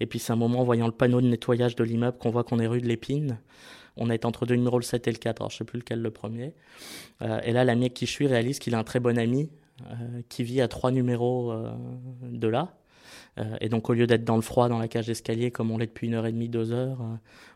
Et 0.00 0.06
puis 0.06 0.18
c'est 0.18 0.32
un 0.32 0.36
moment 0.36 0.60
en 0.60 0.64
voyant 0.64 0.86
le 0.86 0.92
panneau 0.92 1.20
de 1.20 1.28
nettoyage 1.28 1.76
de 1.76 1.84
l'immeuble 1.84 2.16
qu'on 2.18 2.30
voit 2.30 2.44
qu'on 2.44 2.58
est 2.58 2.66
rue 2.66 2.80
de 2.80 2.88
l'Épine. 2.88 3.38
On 3.96 4.10
est 4.10 4.24
entre 4.24 4.46
deux 4.46 4.54
numéros, 4.54 4.78
le 4.78 4.84
7 4.84 5.08
et 5.08 5.12
le 5.12 5.18
4. 5.18 5.40
Alors, 5.40 5.50
je 5.50 5.56
sais 5.56 5.64
plus 5.64 5.78
lequel 5.78 6.02
le 6.02 6.10
premier. 6.10 6.54
Euh, 7.22 7.40
et 7.44 7.52
là, 7.52 7.64
l'ami 7.64 7.90
qui 7.90 8.06
je 8.06 8.10
suis 8.10 8.26
réalise 8.26 8.58
qu'il 8.58 8.74
a 8.74 8.78
un 8.78 8.84
très 8.84 9.00
bon 9.00 9.18
ami 9.18 9.48
euh, 9.82 10.22
qui 10.28 10.44
vit 10.44 10.60
à 10.60 10.68
trois 10.68 10.90
numéros 10.90 11.50
euh, 11.52 11.72
de 12.22 12.48
là. 12.48 12.74
et 13.60 13.68
donc, 13.68 13.90
au 13.90 13.94
lieu 13.94 14.06
d'être 14.06 14.24
dans 14.24 14.36
le 14.36 14.42
froid, 14.42 14.68
dans 14.68 14.78
la 14.78 14.88
cage 14.88 15.06
d'escalier, 15.06 15.50
comme 15.50 15.70
on 15.70 15.78
l'est 15.78 15.86
depuis 15.86 16.06
une 16.06 16.14
heure 16.14 16.26
et 16.26 16.32
demie, 16.32 16.48
deux 16.48 16.72
heures, 16.72 16.98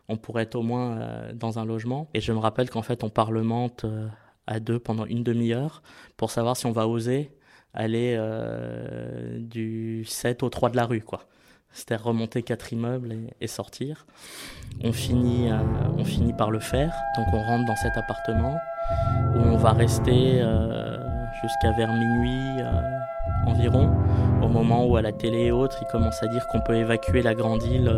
on 0.07 0.17
pourrait 0.17 0.43
être 0.43 0.55
au 0.55 0.61
moins 0.61 1.31
dans 1.33 1.59
un 1.59 1.65
logement. 1.65 2.09
Et 2.13 2.21
je 2.21 2.31
me 2.31 2.37
rappelle 2.37 2.69
qu'en 2.69 2.83
fait, 2.83 3.03
on 3.03 3.09
parlemente 3.09 3.85
à 4.45 4.59
deux 4.59 4.79
pendant 4.79 5.05
une 5.05 5.23
demi-heure 5.23 5.81
pour 6.17 6.29
savoir 6.29 6.55
si 6.55 6.67
on 6.67 6.71
va 6.71 6.87
oser 6.87 7.31
aller 7.73 8.15
du 9.39 10.05
7 10.05 10.43
au 10.43 10.49
3 10.49 10.69
de 10.69 10.75
la 10.75 10.85
rue, 10.85 11.01
quoi. 11.01 11.27
C'était 11.73 11.95
remonter 11.95 12.43
quatre 12.43 12.73
immeubles 12.73 13.15
et, 13.39 13.47
sortir. 13.47 14.05
On 14.83 14.91
finit, 14.91 15.49
euh, 15.49 15.57
on 15.97 16.03
finit 16.03 16.33
par 16.33 16.51
le 16.51 16.59
faire. 16.59 16.93
Donc 17.15 17.27
on 17.33 17.41
rentre 17.41 17.65
dans 17.65 17.75
cet 17.77 17.97
appartement 17.97 18.57
où 19.35 19.39
on 19.39 19.57
va 19.57 19.71
rester 19.71 20.41
euh, 20.41 20.97
jusqu'à 21.41 21.71
vers 21.71 21.93
minuit, 21.93 22.61
euh, 22.61 22.71
environ, 23.47 23.89
au 24.41 24.49
moment 24.49 24.85
où 24.85 24.97
à 24.97 25.01
la 25.01 25.13
télé 25.13 25.45
et 25.45 25.51
autres, 25.51 25.77
ils 25.81 25.87
commencent 25.87 26.21
à 26.21 26.27
dire 26.27 26.45
qu'on 26.47 26.59
peut 26.59 26.75
évacuer 26.75 27.21
la 27.21 27.35
grande 27.35 27.63
île 27.63 27.89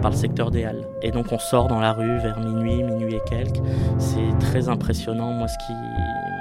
par 0.00 0.10
le 0.10 0.16
secteur 0.16 0.50
des 0.50 0.64
Halles. 0.64 0.86
Et 1.02 1.10
donc 1.10 1.32
on 1.32 1.38
sort 1.38 1.68
dans 1.68 1.80
la 1.80 1.92
rue 1.92 2.18
vers 2.18 2.40
minuit, 2.40 2.82
minuit 2.82 3.14
et 3.14 3.22
quelques. 3.28 3.60
C'est 3.98 4.38
très 4.40 4.70
impressionnant. 4.70 5.32
Moi, 5.32 5.48
ce 5.48 5.58
qui 5.58 5.72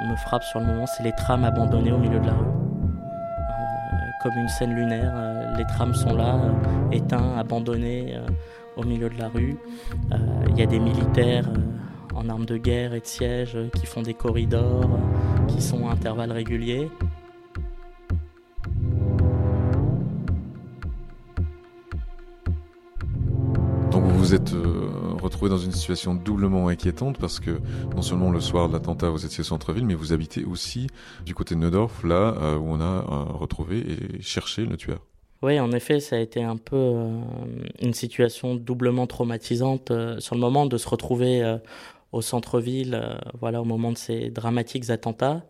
me 0.09 0.15
frappe 0.15 0.43
sur 0.43 0.62
le 0.62 0.67
moment, 0.67 0.85
c'est 0.85 1.03
les 1.03 1.13
trams 1.13 1.43
abandonnés 1.43 1.91
au 1.91 1.97
milieu 1.97 2.19
de 2.19 2.25
la 2.25 2.33
rue. 2.33 2.54
Euh, 4.25 4.29
comme 4.29 4.41
une 4.41 4.50
scène 4.50 4.74
lunaire, 4.74 5.13
euh, 5.15 5.55
les 5.58 5.65
trams 5.65 5.94
sont 5.94 6.15
là, 6.15 6.39
éteints, 6.91 7.38
abandonnés 7.38 8.17
au 8.75 8.84
milieu 8.84 9.10
de 9.10 9.17
la 9.17 9.29
rue. 9.29 9.58
Il 10.50 10.58
y 10.58 10.62
a 10.62 10.65
des 10.65 10.79
militaires 10.79 11.48
en 12.13 12.29
armes 12.29 12.46
de 12.46 12.58
guerre 12.58 12.94
et 12.94 13.01
de 13.01 13.05
siège 13.05 13.58
qui 13.75 13.86
font 13.86 14.01
des 14.01 14.13
corridors, 14.13 14.89
qui 15.48 15.62
sont 15.62 15.88
à 15.88 15.91
intervalles 15.91 16.32
réguliers. 16.32 16.89
vous 24.25 24.34
êtes 24.34 24.53
euh, 24.53 24.89
retrouvé 25.25 25.50
dans 25.50 25.58
une 25.58 25.72
situation 25.72 26.15
doublement 26.15 26.67
inquiétante 26.67 27.17
parce 27.20 27.39
que 27.39 27.60
non 27.96 28.01
seulement 28.01 28.32
le 28.32 28.39
soir 28.39 28.67
de 28.67 28.74
l'attentat 28.74 29.10
vous 29.10 29.25
étiez 29.25 29.41
au 29.41 29.44
centre-ville, 29.44 29.86
mais 29.86 29.94
vous 29.94 30.13
habitez 30.13 30.44
aussi 30.44 30.88
du 31.25 31.36
côté 31.36 31.55
de 31.55 31.60
Neudorf, 31.60 32.03
là 32.03 32.36
euh, 32.39 32.58
où 32.58 32.70
on 32.70 32.79
a 32.79 32.84
euh, 32.84 33.24
retrouvé 33.34 33.79
et 33.79 34.22
cherché 34.22 34.65
le 34.65 34.77
tueur. 34.77 35.00
Oui, 35.41 35.60
en 35.60 35.72
effet, 35.74 36.00
ça 36.00 36.15
a 36.15 36.20
été 36.20 36.41
un 36.41 36.58
peu 36.58 36.94
une 37.79 37.94
situation 37.94 38.55
doublement 38.55 39.05
traumatisante 39.05 39.91
sur 40.20 40.34
le 40.34 40.41
moment 40.41 40.65
de 40.65 40.77
se 40.77 40.88
retrouver 40.88 41.58
au 42.12 42.22
centre-ville, 42.22 43.20
voilà, 43.39 43.62
au 43.62 43.65
moment 43.65 43.91
de 43.91 43.98
ces 43.98 44.32
dramatiques 44.32 44.89
attentats, 44.89 45.44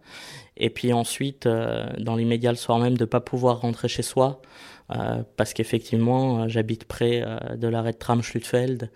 et 0.58 0.70
puis 0.70 0.92
ensuite, 0.92 1.48
dans 1.48 2.16
l'immédiat 2.18 2.52
le 2.52 2.58
soir 2.58 2.80
même, 2.80 2.98
de 2.98 3.04
ne 3.04 3.10
pas 3.10 3.22
pouvoir 3.22 3.62
rentrer 3.62 3.88
chez 3.88 4.02
soi, 4.02 4.42
euh, 4.42 4.75
parce 4.88 5.54
qu'effectivement, 5.54 6.44
euh, 6.44 6.48
j'habite 6.48 6.86
près 6.86 7.24
euh, 7.24 7.56
de 7.56 7.68
l'arrêt 7.68 7.94
de 7.94 7.98
tram 7.98 8.22
Schlütfeld, 8.22 8.92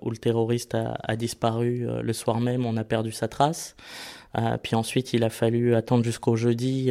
où 0.00 0.10
le 0.10 0.16
terroriste 0.16 0.74
a, 0.74 1.16
disparu 1.16 1.86
le 2.02 2.12
soir 2.12 2.40
même, 2.40 2.64
on 2.66 2.76
a 2.76 2.84
perdu 2.84 3.12
sa 3.12 3.28
trace. 3.28 3.76
puis 4.62 4.74
ensuite, 4.74 5.12
il 5.12 5.22
a 5.24 5.30
fallu 5.30 5.74
attendre 5.74 6.04
jusqu'au 6.04 6.36
jeudi 6.36 6.90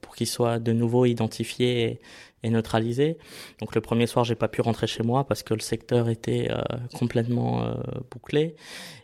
pour 0.00 0.14
qu'il 0.14 0.26
soit 0.26 0.58
de 0.58 0.72
nouveau 0.72 1.06
identifié 1.06 2.00
et, 2.42 2.50
neutralisé. 2.50 3.16
Donc 3.60 3.74
le 3.74 3.80
premier 3.80 4.06
soir, 4.06 4.24
j'ai 4.24 4.34
pas 4.34 4.48
pu 4.48 4.60
rentrer 4.60 4.86
chez 4.86 5.02
moi 5.02 5.26
parce 5.26 5.42
que 5.42 5.54
le 5.54 5.60
secteur 5.60 6.08
était 6.08 6.50
complètement 6.94 7.74
bouclé. 8.10 8.54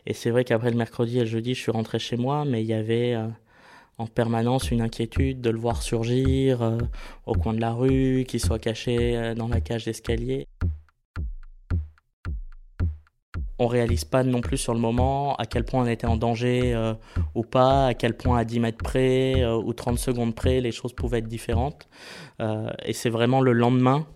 Et 0.05 0.13
c'est 0.13 0.29
vrai 0.29 0.43
qu'après 0.45 0.69
le 0.69 0.77
mercredi 0.77 1.17
et 1.17 1.21
le 1.21 1.25
jeudi, 1.25 1.55
je 1.55 1.61
suis 1.61 1.71
rentré 1.71 1.99
chez 1.99 2.17
moi, 2.17 2.45
mais 2.45 2.61
il 2.61 2.67
y 2.67 2.73
avait 2.73 3.17
en 4.01 4.07
permanence 4.07 4.71
une 4.71 4.81
inquiétude 4.81 5.41
de 5.41 5.51
le 5.51 5.59
voir 5.59 5.83
surgir 5.83 6.63
euh, 6.63 6.79
au 7.27 7.33
coin 7.33 7.53
de 7.53 7.61
la 7.61 7.71
rue, 7.71 8.25
qu'il 8.27 8.39
soit 8.39 8.57
caché 8.57 9.15
euh, 9.15 9.35
dans 9.35 9.47
la 9.47 9.61
cage 9.61 9.85
d'escalier. 9.85 10.47
On 13.59 13.67
réalise 13.67 14.05
pas 14.05 14.23
non 14.23 14.41
plus 14.41 14.57
sur 14.57 14.73
le 14.73 14.79
moment 14.79 15.35
à 15.35 15.45
quel 15.45 15.65
point 15.65 15.83
on 15.83 15.85
était 15.85 16.07
en 16.07 16.17
danger 16.17 16.73
euh, 16.73 16.95
ou 17.35 17.43
pas, 17.43 17.87
à 17.87 17.93
quel 17.93 18.17
point 18.17 18.39
à 18.39 18.43
10 18.43 18.59
mètres 18.59 18.83
près 18.83 19.45
ou 19.45 19.71
30 19.71 19.99
secondes 19.99 20.33
près 20.33 20.61
les 20.61 20.71
choses 20.71 20.93
pouvaient 20.93 21.19
être 21.19 21.27
différentes. 21.27 21.87
et 22.83 22.93
c'est 22.93 23.11
vraiment 23.11 23.39
le 23.39 23.53
lendemain 23.53 24.07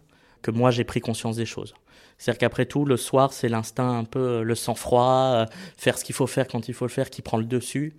que 0.41 0.49
moi 0.49 0.71
j'ai 0.71 0.83
pris 0.83 0.99
conscience 0.99 1.35
des 1.35 1.45
choses. 1.45 1.75
C'est-à-dire 2.17 2.39
qu'après 2.39 2.65
tout, 2.65 2.85
le 2.85 2.97
soir, 2.97 3.33
c'est 3.33 3.49
l'instinct 3.49 3.99
un 3.99 4.05
peu, 4.05 4.41
le 4.41 4.55
sang-froid, 4.55 5.45
faire 5.77 5.97
ce 5.97 6.03
qu'il 6.05 6.15
faut 6.15 6.27
faire 6.27 6.47
quand 6.47 6.67
il 6.67 6.73
faut 6.73 6.85
le 6.85 6.91
faire 6.91 7.09
qui 7.11 7.21
prend 7.21 7.37
le 7.37 7.43
dessus. 7.43 7.97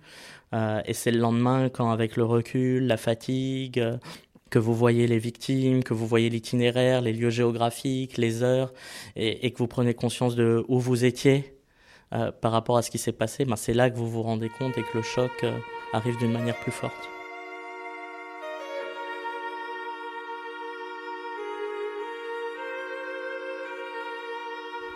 Euh, 0.53 0.81
et 0.85 0.93
c'est 0.93 1.11
le 1.11 1.19
lendemain 1.19 1.69
quand, 1.69 1.91
avec 1.91 2.15
le 2.15 2.23
recul, 2.23 2.87
la 2.87 2.97
fatigue, 2.97 3.79
euh, 3.79 3.97
que 4.49 4.59
vous 4.59 4.73
voyez 4.73 5.07
les 5.07 5.19
victimes, 5.19 5.83
que 5.83 5.93
vous 5.93 6.07
voyez 6.07 6.29
l'itinéraire, 6.29 7.01
les 7.01 7.13
lieux 7.13 7.29
géographiques, 7.29 8.17
les 8.17 8.43
heures, 8.43 8.73
et, 9.15 9.51
que 9.51 9.57
vous 9.57 9.67
prenez 9.67 9.93
conscience 9.93 10.35
de 10.35 10.63
où 10.69 10.79
vous 10.79 11.03
étiez 11.03 11.53
euh, 12.13 12.31
par 12.31 12.53
rapport 12.53 12.77
à 12.77 12.81
ce 12.81 12.89
qui 12.89 12.97
s'est 12.97 13.11
passé, 13.11 13.43
ben 13.43 13.57
c'est 13.57 13.73
là 13.73 13.89
que 13.89 13.97
vous 13.97 14.09
vous 14.09 14.23
rendez 14.23 14.49
compte 14.49 14.77
et 14.77 14.83
que 14.83 14.97
le 14.97 15.03
choc 15.03 15.45
arrive 15.91 16.17
d'une 16.17 16.31
manière 16.31 16.55
plus 16.57 16.71
forte. 16.71 17.09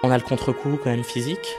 On 0.04 0.10
a 0.10 0.18
le 0.18 0.24
contre-coup 0.24 0.80
quand 0.82 0.90
même 0.90 1.04
physique, 1.04 1.58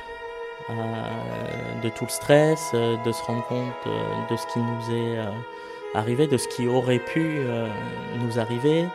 de 0.70 1.88
tout 1.88 2.04
le 2.04 2.10
stress, 2.10 2.70
euh, 2.74 2.96
de 3.04 3.12
se 3.12 3.22
rendre 3.22 3.44
compte 3.46 3.72
euh, 3.86 4.30
de 4.30 4.36
ce 4.36 4.46
qui 4.46 4.58
nous 4.58 4.94
est 4.94 5.18
arrivé, 5.94 6.26
de 6.26 6.36
ce 6.36 6.48
qui 6.48 6.66
aurait 6.66 6.98
pu 6.98 7.40
nous 8.18 8.38
arriver. 8.38 8.86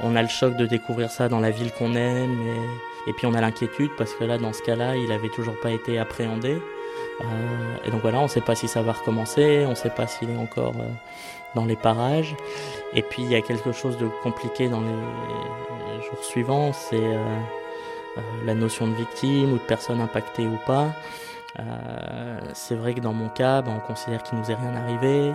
On 0.00 0.16
a 0.16 0.22
le 0.22 0.28
choc 0.28 0.56
de 0.56 0.66
découvrir 0.66 1.10
ça 1.10 1.28
dans 1.28 1.40
la 1.40 1.50
ville 1.50 1.72
qu'on 1.72 1.94
aime 1.94 2.36
et, 3.06 3.12
puis 3.12 3.26
on 3.26 3.34
a 3.34 3.40
l'inquiétude 3.40 3.90
parce 3.96 4.12
que 4.14 4.24
là, 4.24 4.38
dans 4.38 4.52
ce 4.52 4.62
cas-là, 4.62 4.96
il 4.96 5.10
avait 5.12 5.28
toujours 5.28 5.58
pas 5.60 5.70
été 5.70 5.98
appréhendé. 5.98 6.60
et 7.84 7.90
donc 7.90 8.02
voilà, 8.02 8.18
on 8.18 8.24
ne 8.24 8.28
sait 8.28 8.42
pas 8.42 8.54
si 8.54 8.68
ça 8.68 8.82
va 8.82 8.92
recommencer, 8.92 9.64
on 9.66 9.70
ne 9.70 9.74
sait 9.74 9.90
pas 9.90 10.06
s'il 10.06 10.30
est 10.30 10.36
encore 10.36 10.74
dans 11.54 11.64
les 11.64 11.76
parages. 11.76 12.36
Et 12.94 13.02
puis 13.02 13.22
il 13.22 13.30
y 13.30 13.36
a 13.36 13.40
quelque 13.40 13.72
chose 13.72 13.96
de 13.96 14.08
compliqué 14.22 14.68
dans 14.68 14.80
les 14.80 16.02
jours 16.04 16.22
suivants, 16.22 16.72
c'est 16.72 16.96
euh, 16.96 17.38
la 18.44 18.54
notion 18.54 18.86
de 18.86 18.94
victime 18.94 19.52
ou 19.52 19.56
de 19.56 19.66
personne 19.66 20.00
impactée 20.00 20.46
ou 20.46 20.58
pas. 20.66 20.90
Euh, 21.60 22.40
c'est 22.52 22.74
vrai 22.74 22.94
que 22.94 23.00
dans 23.00 23.12
mon 23.12 23.28
cas, 23.28 23.62
ben, 23.62 23.74
on 23.76 23.86
considère 23.86 24.22
qu'il 24.22 24.38
nous 24.38 24.50
est 24.50 24.54
rien 24.54 24.74
arrivé. 24.74 25.32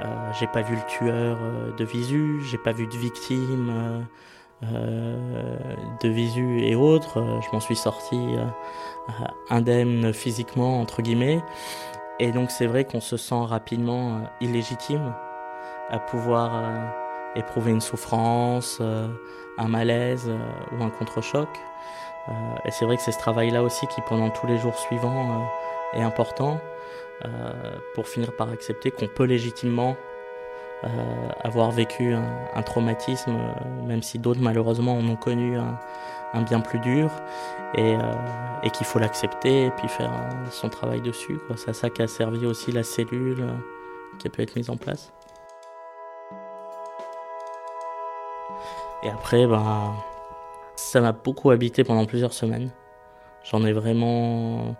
Euh, 0.00 0.32
j'ai 0.38 0.46
pas 0.46 0.62
vu 0.62 0.76
le 0.76 0.82
tueur 0.86 1.38
euh, 1.40 1.74
de 1.76 1.84
visu, 1.84 2.40
j'ai 2.44 2.58
pas 2.58 2.72
vu 2.72 2.86
de 2.86 2.96
victime 2.96 4.06
de 4.60 6.08
visu 6.08 6.62
et 6.64 6.74
autres. 6.74 7.40
je 7.42 7.48
m'en 7.52 7.60
suis 7.60 7.76
sorti 7.76 8.18
indemne 9.50 10.12
physiquement 10.12 10.80
entre 10.80 11.00
guillemets. 11.00 11.40
Et 12.18 12.32
donc 12.32 12.50
c'est 12.50 12.66
vrai 12.66 12.84
qu'on 12.84 13.00
se 13.00 13.16
sent 13.16 13.44
rapidement 13.44 14.20
illégitime 14.40 15.14
à 15.90 16.00
pouvoir 16.00 16.50
éprouver 17.36 17.70
une 17.70 17.80
souffrance, 17.80 18.82
un 19.58 19.68
malaise 19.68 20.28
ou 20.72 20.82
un 20.82 20.90
contre-choc. 20.90 21.48
Euh, 22.28 22.32
et 22.64 22.70
c'est 22.70 22.84
vrai 22.84 22.96
que 22.96 23.02
c'est 23.02 23.12
ce 23.12 23.18
travail-là 23.18 23.62
aussi 23.62 23.86
qui, 23.86 24.00
pendant 24.02 24.30
tous 24.30 24.46
les 24.46 24.58
jours 24.58 24.76
suivants, 24.76 25.46
euh, 25.94 25.98
est 25.98 26.02
important 26.02 26.60
euh, 27.24 27.52
pour 27.94 28.08
finir 28.08 28.34
par 28.36 28.50
accepter 28.50 28.90
qu'on 28.90 29.08
peut 29.08 29.24
légitimement 29.24 29.96
avoir 31.42 31.72
vécu 31.72 32.14
un, 32.14 32.62
traumatisme, 32.62 33.36
même 33.84 34.00
si 34.00 34.20
d'autres 34.20 34.40
malheureusement 34.40 34.96
en 34.96 35.08
ont 35.08 35.16
connu 35.16 35.58
un, 35.58 36.42
bien 36.42 36.60
plus 36.60 36.78
dur, 36.78 37.10
et, 37.74 37.96
qu'il 38.72 38.86
faut 38.86 39.00
l'accepter 39.00 39.64
et 39.64 39.70
puis 39.72 39.88
faire 39.88 40.12
son 40.52 40.68
travail 40.68 41.00
dessus. 41.00 41.40
C'est 41.56 41.70
à 41.70 41.72
ça 41.72 41.90
qu'a 41.90 42.06
servi 42.06 42.46
aussi 42.46 42.70
la 42.70 42.84
cellule 42.84 43.44
qui 44.20 44.28
a 44.28 44.30
pu 44.30 44.40
être 44.40 44.54
mise 44.54 44.70
en 44.70 44.76
place. 44.76 45.12
Et 49.02 49.10
après, 49.10 49.48
ben, 49.48 49.94
ça 50.78 51.00
m'a 51.00 51.12
beaucoup 51.12 51.50
habité 51.50 51.82
pendant 51.82 52.06
plusieurs 52.06 52.32
semaines. 52.32 52.70
J'en 53.50 53.64
ai 53.66 53.72
vraiment 53.72 54.76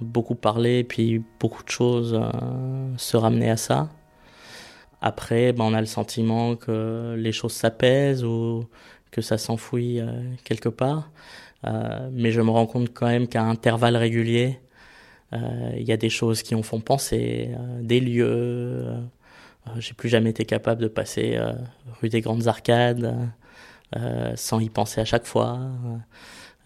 beaucoup 0.00 0.34
parlé, 0.34 0.82
puis 0.82 1.22
beaucoup 1.38 1.62
de 1.62 1.68
choses 1.68 2.18
euh, 2.20 2.90
se 2.96 3.16
ramenaient 3.16 3.50
à 3.50 3.56
ça. 3.56 3.88
Après, 5.00 5.52
ben, 5.52 5.64
on 5.64 5.72
a 5.72 5.80
le 5.80 5.86
sentiment 5.86 6.56
que 6.56 7.14
les 7.16 7.30
choses 7.30 7.52
s'apaisent 7.52 8.24
ou 8.24 8.64
que 9.12 9.22
ça 9.22 9.38
s'enfouit 9.38 10.00
euh, 10.00 10.06
quelque 10.42 10.68
part. 10.68 11.10
Euh, 11.64 12.10
mais 12.12 12.32
je 12.32 12.40
me 12.40 12.50
rends 12.50 12.66
compte 12.66 12.92
quand 12.92 13.06
même 13.06 13.28
qu'à 13.28 13.42
intervalles 13.42 13.96
réguliers, 13.96 14.60
il 15.32 15.82
y 15.82 15.92
a 15.92 15.96
des 15.96 16.08
choses 16.08 16.42
qui 16.42 16.54
en 16.54 16.62
font 16.62 16.80
penser, 16.80 17.50
des 17.82 18.00
lieux. 18.00 18.86
J'ai 19.76 19.92
plus 19.92 20.08
jamais 20.08 20.30
été 20.30 20.46
capable 20.46 20.80
de 20.80 20.88
passer 20.88 21.38
rue 22.00 22.08
des 22.08 22.22
Grandes 22.22 22.46
Arcades 22.46 23.14
sans 24.36 24.60
y 24.60 24.68
penser 24.68 25.00
à 25.00 25.04
chaque 25.04 25.26
fois. 25.26 25.58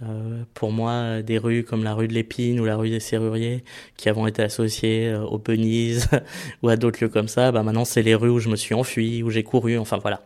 Euh, 0.02 0.44
pour 0.54 0.72
moi, 0.72 1.20
des 1.20 1.36
rues 1.36 1.62
comme 1.62 1.84
la 1.84 1.92
rue 1.92 2.08
de 2.08 2.14
l'Épine 2.14 2.58
ou 2.58 2.64
la 2.64 2.76
rue 2.76 2.88
des 2.88 3.00
Serruriers, 3.00 3.64
qui 3.96 4.08
avons 4.08 4.26
été 4.26 4.42
associées 4.42 5.08
euh, 5.08 5.24
aux 5.24 5.38
ou 6.62 6.68
à 6.68 6.76
d'autres 6.76 7.02
lieux 7.02 7.10
comme 7.10 7.28
ça, 7.28 7.52
bah 7.52 7.62
maintenant 7.62 7.84
c'est 7.84 8.02
les 8.02 8.14
rues 8.14 8.30
où 8.30 8.38
je 8.38 8.48
me 8.48 8.56
suis 8.56 8.74
enfui, 8.74 9.22
où 9.22 9.30
j'ai 9.30 9.44
couru. 9.44 9.76
Enfin 9.78 9.98
voilà, 9.98 10.22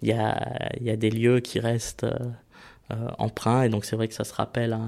il 0.00 0.08
y 0.08 0.12
a, 0.12 0.70
y 0.80 0.90
a 0.90 0.96
des 0.96 1.10
lieux 1.10 1.40
qui 1.40 1.60
restent 1.60 2.04
euh, 2.04 3.08
emprunts 3.18 3.62
et 3.64 3.68
donc 3.68 3.84
c'est 3.84 3.96
vrai 3.96 4.08
que 4.08 4.14
ça 4.14 4.24
se 4.24 4.32
rappelle, 4.32 4.78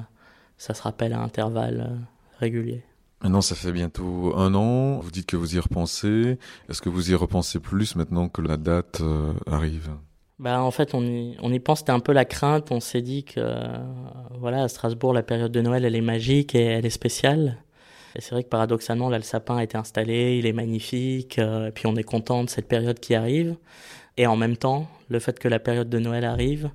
ça 0.57 0.73
se 0.73 0.83
rappelle 0.83 1.13
à 1.13 1.21
intervalles 1.21 1.99
réguliers. 2.39 2.85
Maintenant, 3.23 3.43
ça 3.43 3.55
fait 3.55 3.71
bientôt 3.71 4.35
un 4.37 4.53
an. 4.55 4.99
Vous 4.99 5.13
dites 5.13 5.27
que 5.27 5.37
vous 5.37 5.55
y 5.55 5.59
repensez. 5.61 6.39
Est-ce 6.69 6.83
que 6.83 6.89
vous 6.89 7.13
y 7.13 7.15
repensez 7.15 7.61
plus 7.61 7.95
maintenant 7.95 8.29
que 8.29 8.43
la 8.43 8.57
date 8.57 9.01
arrive? 9.47 9.91
Bah, 10.43 10.61
en 10.61 10.73
fait, 10.73 10.93
on 10.93 11.05
y, 11.05 11.37
on 11.41 11.53
y 11.53 11.61
pense, 11.61 11.79
c'était 11.79 11.93
un 11.93 12.01
peu 12.01 12.13
la 12.13 12.25
crainte. 12.25 12.73
On 12.73 12.81
s'est 12.81 13.01
dit 13.01 13.23
que, 13.23 13.55
voilà, 14.41 14.65
à 14.65 14.69
Strasbourg, 14.69 15.13
la 15.13 15.23
période 15.23 15.53
de 15.53 15.61
Noël, 15.61 15.85
elle 15.85 15.95
est 15.95 16.01
magique 16.01 16.57
et 16.57 16.65
elle 16.65 16.85
est 16.85 16.91
spéciale. 16.91 17.59
Et 18.17 18.21
c'est 18.21 18.33
vrai 18.33 18.43
que 18.43 18.49
paradoxalement, 18.49 19.09
là, 19.09 19.19
le 19.19 19.23
sapin 19.23 19.59
a 19.59 19.63
été 19.63 19.79
installé, 19.79 20.39
il 20.39 20.47
est 20.47 20.53
magnifique, 20.53 21.39
euh, 21.39 21.69
et 21.69 21.71
puis 21.71 21.87
on 21.87 21.95
est 21.95 22.03
content 22.03 22.43
de 22.43 22.51
cette 22.51 22.67
période 22.67 22.99
qui 22.99 23.15
arrive. 23.15 23.55
Et 24.17 24.27
en 24.27 24.35
même 24.35 24.57
temps, 24.57 24.89
le 25.09 25.21
fait 25.21 25.39
que 25.39 25.47
la 25.47 25.61
période 25.61 25.89
de 25.89 26.01
Noël 26.01 26.25
arrive, 26.25 26.71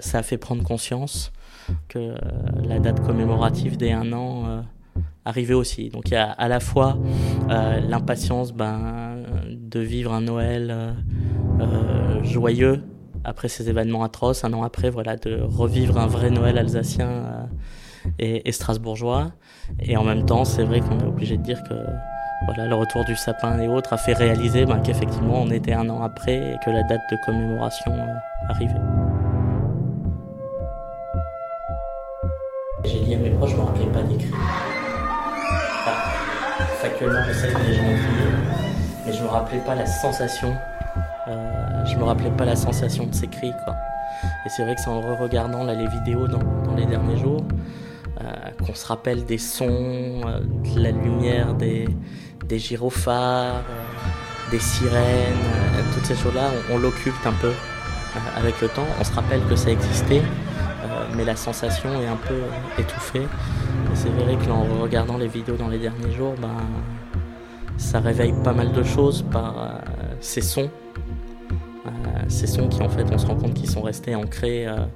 ça 0.00 0.18
a 0.18 0.22
fait 0.24 0.38
prendre 0.38 0.64
conscience 0.64 1.30
que 1.86 2.14
la 2.66 2.80
date 2.80 3.00
commémorative 3.00 3.76
des 3.76 3.92
un 3.92 4.12
an 4.12 4.64
arrivait 5.24 5.54
aussi. 5.54 5.90
Donc 5.90 6.08
il 6.08 6.14
y 6.14 6.16
a 6.16 6.32
à 6.32 6.48
la 6.48 6.58
fois 6.58 6.98
l'impatience 7.48 8.52
ben, 8.52 9.22
de 9.48 9.78
vivre 9.78 10.12
un 10.12 10.22
Noël 10.22 10.96
joyeux 12.24 12.82
après 13.24 13.48
ces 13.48 13.68
événements 13.68 14.04
atroces, 14.04 14.44
un 14.44 14.52
an 14.52 14.62
après, 14.62 14.90
voilà, 14.90 15.16
de 15.16 15.40
revivre 15.40 15.98
un 15.98 16.06
vrai 16.06 16.30
Noël 16.30 16.58
alsacien 16.58 17.08
euh, 17.08 17.44
et, 18.18 18.52
strasbourgeois. 18.52 19.32
Et 19.80 19.96
en 19.96 20.04
même 20.04 20.26
temps, 20.26 20.44
c'est 20.44 20.64
vrai 20.64 20.80
qu'on 20.80 20.98
est 21.00 21.06
obligé 21.06 21.36
de 21.36 21.42
dire 21.42 21.62
que 21.64 21.74
voilà, 22.46 22.66
le 22.68 22.74
retour 22.74 23.04
du 23.04 23.16
sapin 23.16 23.58
et 23.58 23.68
autres 23.68 23.92
a 23.94 23.96
fait 23.96 24.12
réaliser 24.12 24.66
ben, 24.66 24.78
qu'effectivement 24.80 25.40
on 25.40 25.50
était 25.50 25.72
un 25.72 25.88
an 25.88 26.02
après 26.02 26.36
et 26.36 26.56
que 26.64 26.70
la 26.70 26.82
date 26.82 27.00
de 27.10 27.16
commémoration 27.24 27.92
euh, 27.92 28.50
arrivait. 28.50 28.74
J'ai 32.84 33.00
dit 33.00 33.14
à 33.14 33.18
mes 33.18 33.30
proches, 33.30 33.52
je 33.52 33.56
ne 33.56 33.60
me 33.60 33.66
rappelais 33.66 33.86
pas 33.86 34.02
d'écrire. 34.02 34.36
Enfin, 35.80 36.64
factuellement, 36.82 37.20
je 37.28 37.32
sais 37.32 37.48
que 37.48 37.72
gens 37.72 37.82
mais 39.06 39.12
je 39.12 39.18
ne 39.18 39.24
me 39.24 39.28
rappelais 39.28 39.60
pas 39.60 39.74
la 39.74 39.86
sensation 39.86 40.54
euh, 41.28 41.63
je 41.86 41.96
me 41.96 42.04
rappelais 42.04 42.30
pas 42.30 42.44
la 42.44 42.56
sensation 42.56 43.06
de 43.06 43.14
ces 43.14 43.26
cris, 43.26 43.52
quoi. 43.64 43.74
Et 44.46 44.48
c'est 44.48 44.64
vrai 44.64 44.74
que 44.74 44.80
c'est 44.80 44.88
en 44.88 45.00
re-regardant 45.00 45.64
les 45.64 45.86
vidéos 45.86 46.26
dans, 46.28 46.74
les 46.76 46.86
derniers 46.86 47.16
jours 47.16 47.42
euh, 48.20 48.32
qu'on 48.64 48.74
se 48.74 48.86
rappelle 48.86 49.24
des 49.24 49.38
sons, 49.38 50.20
euh, 50.26 50.40
de 50.40 50.80
la 50.80 50.90
lumière 50.92 51.54
des, 51.54 51.86
gyrophares, 52.50 53.62
des 54.50 54.58
sirènes, 54.58 55.34
toutes 55.92 56.04
ces 56.04 56.14
choses-là, 56.14 56.50
on, 56.70 56.78
l'occulte 56.78 57.26
un 57.26 57.32
peu 57.32 57.52
avec 58.36 58.60
le 58.60 58.68
temps. 58.68 58.86
On 59.00 59.04
se 59.04 59.12
rappelle 59.12 59.42
que 59.48 59.56
ça 59.56 59.70
existait, 59.70 60.22
mais 61.16 61.24
la 61.24 61.34
sensation 61.34 61.90
est 62.00 62.06
un 62.06 62.16
peu 62.16 62.40
étouffée. 62.78 63.22
Et 63.22 63.94
c'est 63.94 64.10
vrai 64.10 64.36
que 64.36 64.50
en 64.50 64.80
regardant 64.80 65.16
les 65.16 65.26
vidéos 65.26 65.56
dans 65.56 65.68
les 65.68 65.78
derniers 65.78 66.12
jours, 66.12 66.34
ben, 66.40 66.54
ça 67.76 67.98
réveille 67.98 68.34
pas 68.44 68.52
mal 68.52 68.70
de 68.72 68.82
choses 68.84 69.24
par 69.32 69.80
ces 70.20 70.42
sons 70.42 70.70
ces 72.28 72.46
sons 72.46 72.68
qui 72.68 72.82
en 72.82 72.88
fait 72.88 73.04
on 73.12 73.18
se 73.18 73.26
rend 73.26 73.36
compte 73.36 73.54
qu'ils 73.54 73.70
sont 73.70 73.82
restés 73.82 74.14
ancrés 74.14 74.66
euh, 74.66 74.86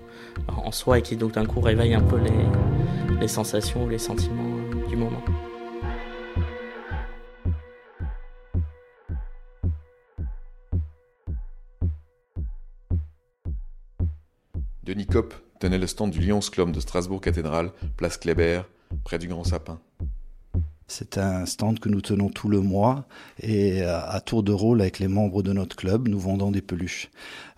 en 0.49 0.73
soi 0.73 0.99
et 0.99 1.03
qui 1.03 1.17
donc 1.17 1.33
d'un 1.33 1.47
coup 1.47 1.61
réveillent 1.61 1.95
un 1.95 2.03
peu 2.03 2.19
les, 3.21 3.29
sensations 3.29 3.85
ou 3.85 3.89
les 3.89 3.99
sentiments 3.99 4.57
du 4.89 4.97
moment. 4.97 5.23
Denis 14.83 15.07
Kopp 15.07 15.35
tenait 15.61 15.79
le 15.79 15.87
stand 15.87 16.11
du 16.11 16.21
Lions 16.21 16.41
Club 16.41 16.73
de 16.73 16.81
Strasbourg 16.81 17.21
Cathédrale, 17.21 17.73
place 17.97 18.17
Kléber, 18.17 18.63
près 19.05 19.19
du 19.19 19.29
Grand 19.29 19.45
Sapin. 19.45 19.81
C'est 20.91 21.19
un 21.19 21.45
stand 21.45 21.81
que 21.81 21.91
nous 21.91 22.01
tenons 22.01 22.31
tout 22.31 22.49
le 22.49 22.61
mois 22.61 23.05
et 23.43 23.83
à 23.83 24.21
tour 24.25 24.43
de 24.43 24.53
rôle 24.53 24.81
avec 24.81 24.99
les 24.99 25.07
membres 25.07 25.43
de 25.43 25.53
notre 25.53 25.77
club, 25.77 26.09
nous 26.09 26.19
vendons 26.19 26.51
des 26.51 26.63
peluches. 26.63 27.11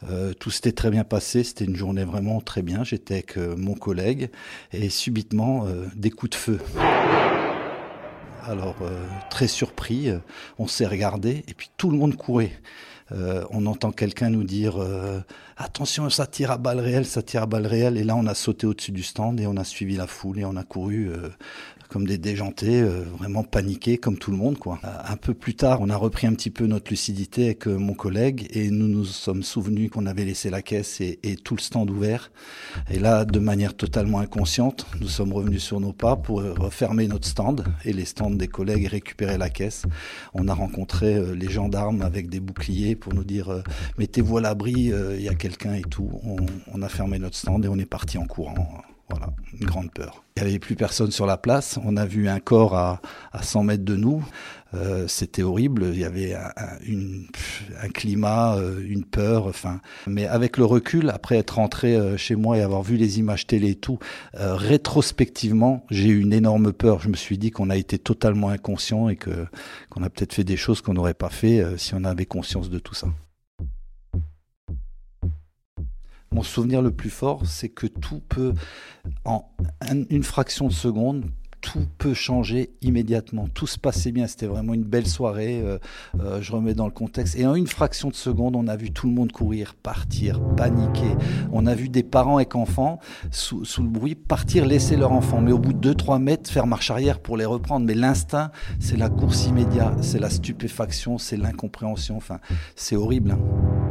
Euh, 0.09 0.33
tout 0.33 0.51
s'était 0.51 0.73
très 0.73 0.91
bien 0.91 1.05
passé, 1.05 1.45
c'était 1.45 1.65
une 1.65 1.77
journée 1.77 2.05
vraiment 2.05 2.41
très 2.41 2.63
bien. 2.63 2.83
J'étais 2.83 3.15
avec 3.15 3.39
euh, 3.39 3.55
mon 3.57 3.75
collègue 3.75 4.31
et 4.73 4.89
subitement 4.89 5.67
euh, 5.67 5.87
des 5.95 6.11
coups 6.11 6.31
de 6.31 6.37
feu. 6.37 6.59
Alors 8.43 8.77
très 9.29 9.47
surpris, 9.47 10.09
on 10.59 10.67
s'est 10.67 10.87
regardé 10.87 11.45
et 11.47 11.55
puis 11.55 11.71
tout 11.77 11.91
le 11.91 11.99
monde 11.99 12.17
courait. 12.17 12.59
on 13.11 13.67
entend 13.67 13.93
quelqu'un 13.93 14.31
nous 14.31 14.45
dire 14.45 14.79
attention 15.59 16.09
ça 16.09 16.27
tire 16.27 16.51
à 16.51 16.57
balles 16.57 16.81
réelles, 16.81 17.05
ça 17.05 17.23
tire 17.23 17.43
à 17.43 17.47
balles 17.47 17.67
réelles 17.67 17.99
et 17.99 18.03
là 18.03 18.17
on 18.17 18.27
a 18.27 18.35
sauté 18.35 18.67
au-dessus 18.67 18.93
du 18.93 19.03
stand 19.03 19.39
et 19.41 19.47
on 19.47 19.59
a 19.59 19.63
suivi 19.63 19.95
la 19.95 20.07
foule 20.07 20.39
et 20.39 20.45
on 20.47 20.57
a 20.57 20.65
couru 20.65 21.13
comme 21.91 22.07
des 22.07 22.19
déjantés, 22.19 22.81
euh, 22.81 23.03
vraiment 23.19 23.43
paniqués 23.43 23.99
comme 23.99 24.17
tout 24.17 24.31
le 24.31 24.37
monde. 24.37 24.59
Quoi. 24.59 24.79
Un 24.85 25.17
peu 25.17 25.35
plus 25.35 25.55
tard, 25.55 25.81
on 25.81 25.91
a 25.91 25.97
repris 25.97 26.27
un 26.27 26.35
petit 26.35 26.51
peu 26.51 26.67
notre 26.67 26.91
lucidité 26.91 27.47
avec 27.47 27.67
euh, 27.67 27.77
mon 27.77 27.95
collègue 27.95 28.47
et 28.51 28.71
nous 28.71 28.87
nous 28.87 29.05
sommes 29.05 29.43
souvenus 29.43 29.91
qu'on 29.91 30.07
avait 30.07 30.25
laissé 30.25 30.51
la 30.51 30.63
caisse 30.63 31.01
et, 31.01 31.19
tout 31.43 31.57
le 31.57 31.61
stand 31.61 31.91
ouvert. 31.91 32.31
Et 32.91 32.99
là, 32.99 33.25
de 33.25 33.39
manière 33.39 33.75
totalement 33.75 34.21
inconsciente, 34.21 34.87
nous 35.01 35.09
sommes 35.09 35.33
revenus 35.33 35.63
sur 35.63 35.81
nos 35.81 35.93
pas 35.93 36.17
pour 36.17 36.43
refermer 36.43 37.09
notre 37.09 37.27
stand 37.27 37.65
et 37.85 37.93
les 37.93 38.05
stands 38.05 38.31
des 38.31 38.49
collègues 38.49 38.85
et 38.85 38.89
récupérer 38.89 39.37
la 39.37 39.51
caisse. 39.51 39.85
On 40.35 40.47
a 40.49 40.55
rencontré 40.55 41.17
euh, 41.17 41.35
les 41.35 41.51
gendarmes 41.51 42.03
avec 42.03 42.29
des 42.29 42.41
boucliers 42.41 42.95
pour 42.95 43.15
nous 43.15 43.25
dire 43.25 43.63
mettez-vous 43.99 44.39
à 44.39 44.41
l'abri, 44.41 44.93
il 44.93 45.23
y 45.23 45.29
a 45.29 45.35
quelqu'un 45.35 45.75
et 45.75 45.83
tout. 45.83 46.11
On 46.73 46.83
a 46.83 46.89
fermé 46.89 47.19
notre 47.19 47.37
stand 47.37 47.65
et 47.65 47.69
on 47.69 47.79
est 47.79 47.87
parti 47.87 48.19
en 48.19 48.27
courant. 48.27 48.55
Voilà, 49.11 49.33
une 49.59 49.67
grande 49.67 49.93
peur. 49.93 50.23
Il 50.37 50.43
n'y 50.43 50.49
avait 50.49 50.59
plus 50.59 50.77
personne 50.77 51.11
sur 51.11 51.27
la 51.27 51.37
place. 51.37 51.79
On 51.85 51.97
a 51.97 52.07
vu 52.07 52.29
un 52.29 52.39
corps 52.39 52.77
à, 52.77 53.01
à 53.33 53.43
100 53.43 53.65
mètres 53.65 53.85
de 53.85 53.97
nous. 53.97 54.25
Euh, 54.75 55.09
c'était 55.09 55.43
horrible. 55.43 55.91
Il 55.93 55.99
y 55.99 56.05
avait 56.05 56.35
un, 56.35 56.53
une, 56.87 57.27
un 57.83 57.89
climat, 57.89 58.57
euh, 58.57 58.81
une 58.87 59.05
peur. 59.05 59.47
Enfin, 59.47 59.81
mais 60.07 60.27
avec 60.27 60.57
le 60.57 60.65
recul, 60.65 61.11
après 61.11 61.37
être 61.37 61.57
rentré 61.57 61.97
euh, 61.97 62.17
chez 62.17 62.37
moi 62.37 62.57
et 62.57 62.63
avoir 62.63 62.83
vu 62.83 62.97
les 62.97 63.19
images 63.19 63.47
télé 63.47 63.71
et 63.71 63.75
tout, 63.75 63.99
rétrospectivement, 64.35 65.85
j'ai 65.91 66.09
eu 66.09 66.21
une 66.21 66.33
énorme 66.33 66.73
peur. 66.73 67.01
Je 67.01 67.09
me 67.09 67.17
suis 67.17 67.39
dit 67.39 67.51
qu'on 67.51 67.71
a 67.71 67.77
été 67.77 67.99
totalement 67.99 68.49
inconscient 68.49 69.09
et 69.09 69.17
que 69.17 69.47
qu'on 69.91 70.03
a 70.03 70.11
peut-être 70.11 70.35
fait 70.35 70.45
des 70.45 70.57
choses 70.57 70.81
qu'on 70.83 70.95
n'aurait 70.95 71.15
pas 71.15 71.31
fait 71.31 71.65
si 71.77 71.95
on 71.95 72.05
avait 72.05 72.27
conscience 72.27 72.71
de 72.71 72.79
tout 72.79 72.95
ça. 72.95 73.09
Mon 76.33 76.45
souvenir 76.45 76.81
le 76.81 76.93
plus 76.93 77.11
fort, 77.11 77.45
c'est 77.45 77.69
que 77.69 77.89
tout 77.89 78.21
peut, 78.29 78.55
en 79.25 79.51
une 80.11 80.23
fraction 80.23 80.69
de 80.69 80.73
seconde, 80.73 81.25
tout 81.61 81.87
peut 81.99 82.15
changer 82.15 82.71
immédiatement. 82.83 83.49
Tout 83.53 83.67
se 83.67 83.79
passait 83.79 84.13
bien, 84.13 84.27
c'était 84.27 84.47
vraiment 84.47 84.75
une 84.75 84.85
belle 84.85 85.07
soirée. 85.07 85.61
Euh, 85.61 85.79
euh, 86.21 86.41
je 86.41 86.53
remets 86.53 86.75
dans 86.75 86.87
le 86.87 86.93
contexte. 86.93 87.37
Et 87.37 87.47
en 87.47 87.55
une 87.55 87.67
fraction 87.67 88.09
de 88.09 88.15
seconde, 88.15 88.57
on 88.57 88.67
a 88.67 88.77
vu 88.77 88.93
tout 88.93 89.07
le 89.07 89.13
monde 89.13 89.33
courir, 89.33 89.75
partir, 89.75 90.41
paniquer. 90.57 91.17
On 91.53 91.67
a 91.67 91.75
vu 91.75 91.89
des 91.89 92.03
parents 92.03 92.37
avec 92.37 92.55
enfants, 92.55 93.01
sous, 93.31 93.65
le 93.79 93.89
bruit, 93.89 94.15
partir, 94.15 94.67
laisser 94.67 94.97
leur 94.97 95.13
enfant. 95.13 95.41
Mais 95.41 95.53
au 95.53 95.59
bout 95.59 95.73
de 95.73 95.93
2-3 95.93 96.21
mètres, 96.21 96.51
faire 96.51 96.67
marche 96.67 96.91
arrière 96.91 97.19
pour 97.19 97.37
les 97.37 97.45
reprendre. 97.45 97.87
Mais 97.87 97.95
l'instinct, 97.95 98.51
c'est 98.79 98.97
la 98.97 99.09
course 99.09 99.47
immédiate, 99.47 100.03
c'est 100.03 100.19
la 100.19 100.31
stupéfaction, 100.31 101.19
c'est 101.19 101.37
l'incompréhension. 101.37 102.17
Enfin, 102.17 102.39
c'est 102.77 102.97
horrible. 102.97 103.33
Hein. 103.33 103.90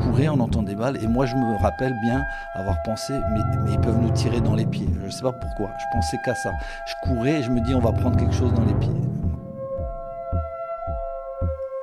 Courait, 0.00 0.28
on 0.28 0.40
entend 0.40 0.62
des 0.62 0.74
balles. 0.74 0.96
Et 1.02 1.06
moi, 1.06 1.26
je 1.26 1.36
me 1.36 1.56
rappelle 1.56 1.92
bien 2.02 2.24
avoir 2.54 2.82
pensé, 2.82 3.12
mais, 3.32 3.40
mais 3.64 3.72
ils 3.72 3.80
peuvent 3.80 4.00
nous 4.00 4.10
tirer 4.10 4.40
dans 4.40 4.54
les 4.54 4.66
pieds. 4.66 4.88
Je 5.00 5.06
ne 5.06 5.10
sais 5.10 5.22
pas 5.22 5.32
pourquoi. 5.32 5.70
Je 5.78 5.84
pensais 5.92 6.18
qu'à 6.24 6.34
ça. 6.34 6.52
Je 6.86 6.94
courais 7.02 7.40
et 7.40 7.42
je 7.42 7.50
me 7.50 7.60
dis, 7.60 7.74
on 7.74 7.80
va 7.80 7.92
prendre 7.92 8.16
quelque 8.16 8.34
chose 8.34 8.52
dans 8.54 8.64
les 8.64 8.74
pieds. 8.74 9.05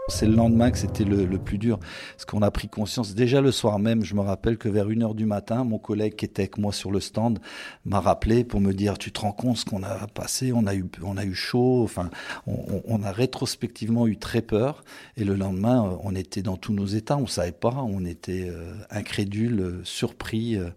C'est 0.09 0.25
le 0.25 0.35
lendemain 0.35 0.69
que 0.69 0.77
c'était 0.77 1.05
le, 1.05 1.37
plus 1.37 1.57
dur, 1.57 1.79
parce 1.79 2.25
qu'on 2.25 2.41
a 2.41 2.51
pris 2.51 2.67
conscience. 2.67 3.15
Déjà 3.15 3.39
le 3.39 3.51
soir 3.51 3.79
même, 3.79 4.03
je 4.03 4.15
me 4.15 4.19
rappelle 4.19 4.57
que 4.57 4.67
vers 4.67 4.87
1h 4.87 5.15
du 5.15 5.25
matin, 5.25 5.63
mon 5.63 5.79
collègue 5.79 6.15
qui 6.15 6.25
était 6.25 6.41
avec 6.41 6.57
moi 6.57 6.73
sur 6.73 6.91
le 6.91 6.99
stand 6.99 7.39
m'a 7.85 8.01
rappelé 8.01 8.43
pour 8.43 8.59
me 8.59 8.73
dire, 8.73 8.97
tu 8.97 9.13
te 9.13 9.21
rends 9.21 9.31
compte 9.31 9.57
ce 9.57 9.65
qu'on 9.65 9.81
a 9.81 10.07
passé, 10.07 10.51
on 10.53 10.67
a 10.67 10.75
eu, 10.75 10.85
on 11.03 11.15
a 11.15 11.23
eu 11.23 11.33
chaud, 11.33 11.83
enfin, 11.83 12.09
on, 12.47 13.01
a 13.01 13.11
rétrospectivement 13.11 14.05
eu 14.05 14.17
très 14.17 14.41
peur. 14.41 14.83
Et 15.15 15.23
le 15.23 15.35
lendemain, 15.35 15.97
on 16.03 16.15
était 16.15 16.41
dans 16.41 16.57
tous 16.57 16.73
nos 16.73 16.85
états, 16.85 17.17
on 17.17 17.27
savait 17.27 17.53
pas, 17.53 17.75
on 17.75 18.03
était 18.03 18.49
euh, 18.49 18.73
incrédule, 18.89 19.79
surpris, 19.83 20.57
euh, 20.57 20.69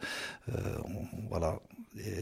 euh, 0.51 0.55
voilà 1.29 1.59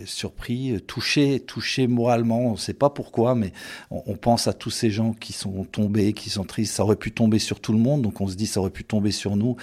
surpris, 0.06 0.80
touché, 0.86 1.40
touché 1.40 1.86
moralement. 1.86 2.40
On 2.48 2.52
ne 2.52 2.56
sait 2.56 2.74
pas 2.74 2.90
pourquoi, 2.90 3.34
mais 3.34 3.52
on, 3.90 4.16
pense 4.16 4.46
à 4.48 4.52
tous 4.52 4.70
ces 4.70 4.90
gens 4.90 5.12
qui 5.12 5.32
sont 5.32 5.64
tombés, 5.64 6.12
qui 6.12 6.30
sont 6.30 6.44
tristes. 6.44 6.74
Ça 6.74 6.84
aurait 6.84 6.96
pu 6.96 7.12
tomber 7.12 7.38
sur 7.38 7.60
tout 7.60 7.72
le 7.72 7.78
monde, 7.78 8.02
donc 8.02 8.20
on 8.20 8.28
se 8.28 8.34
dit 8.34 8.46
ça 8.46 8.60
aurait 8.60 8.70
pu 8.70 8.84
tomber 8.84 9.10
sur 9.10 9.36
nous. 9.36 9.56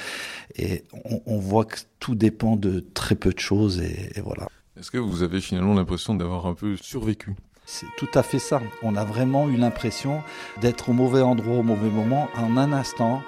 Et 0.58 0.84
on, 1.26 1.40
voit 1.40 1.66
que 1.66 1.78
tout 2.00 2.16
dépend 2.16 2.56
de 2.56 2.80
très 2.94 3.16
peu 3.16 3.32
de 3.32 3.40
choses, 3.40 3.80
et, 3.80 4.12
et 4.16 4.22
voilà. 4.22 4.48
Est-ce 4.80 4.92
que 4.92 4.98
vous 4.98 5.24
avez 5.24 5.42
finalement 5.42 5.74
l'impression 5.74 6.16
d'avoir 6.16 6.46
un 6.46 6.54
peu 6.54 6.78
survécu? 6.78 7.36
C'est 7.66 7.88
tout 7.98 8.10
à 8.16 8.24
fait 8.24 8.40
ça. 8.40 8.62
On 8.82 8.96
a 8.96 9.06
vraiment 9.06 9.48
eu 9.48 9.56
l'impression 9.56 10.22
d'être 10.60 10.90
au 10.90 10.94
mauvais 10.94 11.22
endroit 11.22 11.60
au 11.60 11.64
mauvais 11.64 11.90
moment 11.90 12.28
en 12.36 12.58
un 12.58 12.74
instant 12.74 13.22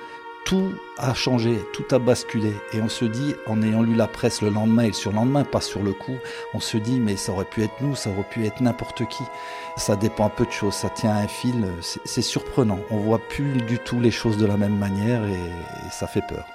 tout 0.45 0.73
a 0.97 1.13
changé, 1.13 1.63
tout 1.73 1.85
a 1.91 1.99
basculé. 1.99 2.53
Et 2.73 2.81
on 2.81 2.89
se 2.89 3.05
dit, 3.05 3.35
en 3.47 3.61
ayant 3.61 3.81
lu 3.81 3.95
la 3.95 4.07
presse 4.07 4.41
le 4.41 4.49
lendemain 4.49 4.83
et 4.83 4.87
le 4.87 4.93
surlendemain, 4.93 5.43
pas 5.43 5.61
sur 5.61 5.83
le 5.83 5.93
coup, 5.93 6.17
on 6.53 6.59
se 6.59 6.77
dit, 6.77 6.99
mais 6.99 7.15
ça 7.15 7.31
aurait 7.31 7.45
pu 7.45 7.63
être 7.63 7.81
nous, 7.81 7.95
ça 7.95 8.09
aurait 8.09 8.27
pu 8.29 8.45
être 8.45 8.61
n'importe 8.61 9.07
qui. 9.07 9.23
Ça 9.77 9.95
dépend 9.95 10.25
un 10.25 10.29
peu 10.29 10.45
de 10.45 10.51
choses, 10.51 10.73
ça 10.73 10.89
tient 10.89 11.11
à 11.11 11.19
un 11.19 11.27
fil. 11.27 11.67
C'est 11.81 12.21
surprenant. 12.21 12.79
On 12.91 12.97
voit 12.97 13.19
plus 13.19 13.61
du 13.61 13.79
tout 13.79 13.99
les 13.99 14.11
choses 14.11 14.37
de 14.37 14.45
la 14.45 14.57
même 14.57 14.77
manière 14.77 15.23
et, 15.25 15.51
ça 15.91 16.07
fait 16.07 16.25
peur. 16.27 16.45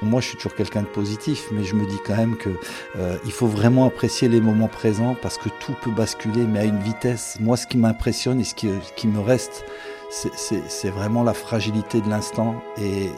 Moi, 0.00 0.20
je 0.20 0.28
suis 0.28 0.36
toujours 0.36 0.54
quelqu'un 0.54 0.82
de 0.82 0.86
positif, 0.86 1.48
mais 1.50 1.64
je 1.64 1.74
me 1.74 1.84
dis 1.84 1.98
quand 2.06 2.16
même 2.16 2.36
que 2.36 2.50
euh, 2.96 3.16
il 3.24 3.32
faut 3.32 3.48
vraiment 3.48 3.84
apprécier 3.84 4.28
les 4.28 4.40
moments 4.40 4.68
présents 4.68 5.16
parce 5.20 5.38
que 5.38 5.48
tout 5.48 5.74
peut 5.82 5.90
basculer, 5.90 6.44
mais 6.44 6.60
à 6.60 6.64
une 6.64 6.78
vitesse. 6.78 7.38
Moi, 7.40 7.56
ce 7.56 7.66
qui 7.66 7.78
m'impressionne 7.78 8.40
et 8.40 8.44
ce 8.44 8.54
qui, 8.54 8.68
qui 8.94 9.08
me 9.08 9.18
reste, 9.18 9.64
c'est 10.10 10.90
vraiment 10.90 11.22
la 11.22 11.34
fragilité 11.34 12.00
de 12.00 12.08
l'instant 12.08 12.54
et, 12.78 13.10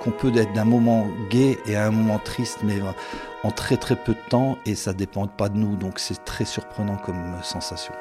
qu'on 0.00 0.10
peut 0.10 0.34
être 0.36 0.52
d'un 0.52 0.64
moment 0.64 1.06
gai 1.30 1.58
et 1.66 1.76
à 1.76 1.86
un 1.86 1.90
moment 1.90 2.18
triste, 2.18 2.58
mais 2.62 2.80
en 3.42 3.50
très 3.50 3.76
très 3.76 3.96
peu 3.96 4.12
de 4.12 4.28
temps 4.28 4.58
et 4.66 4.74
ça 4.74 4.92
dépend 4.92 5.26
pas 5.26 5.48
de 5.48 5.56
nous. 5.56 5.76
Donc 5.76 5.98
c'est 5.98 6.24
très 6.24 6.44
surprenant 6.44 6.96
comme 6.96 7.36
sensation. 7.42 7.94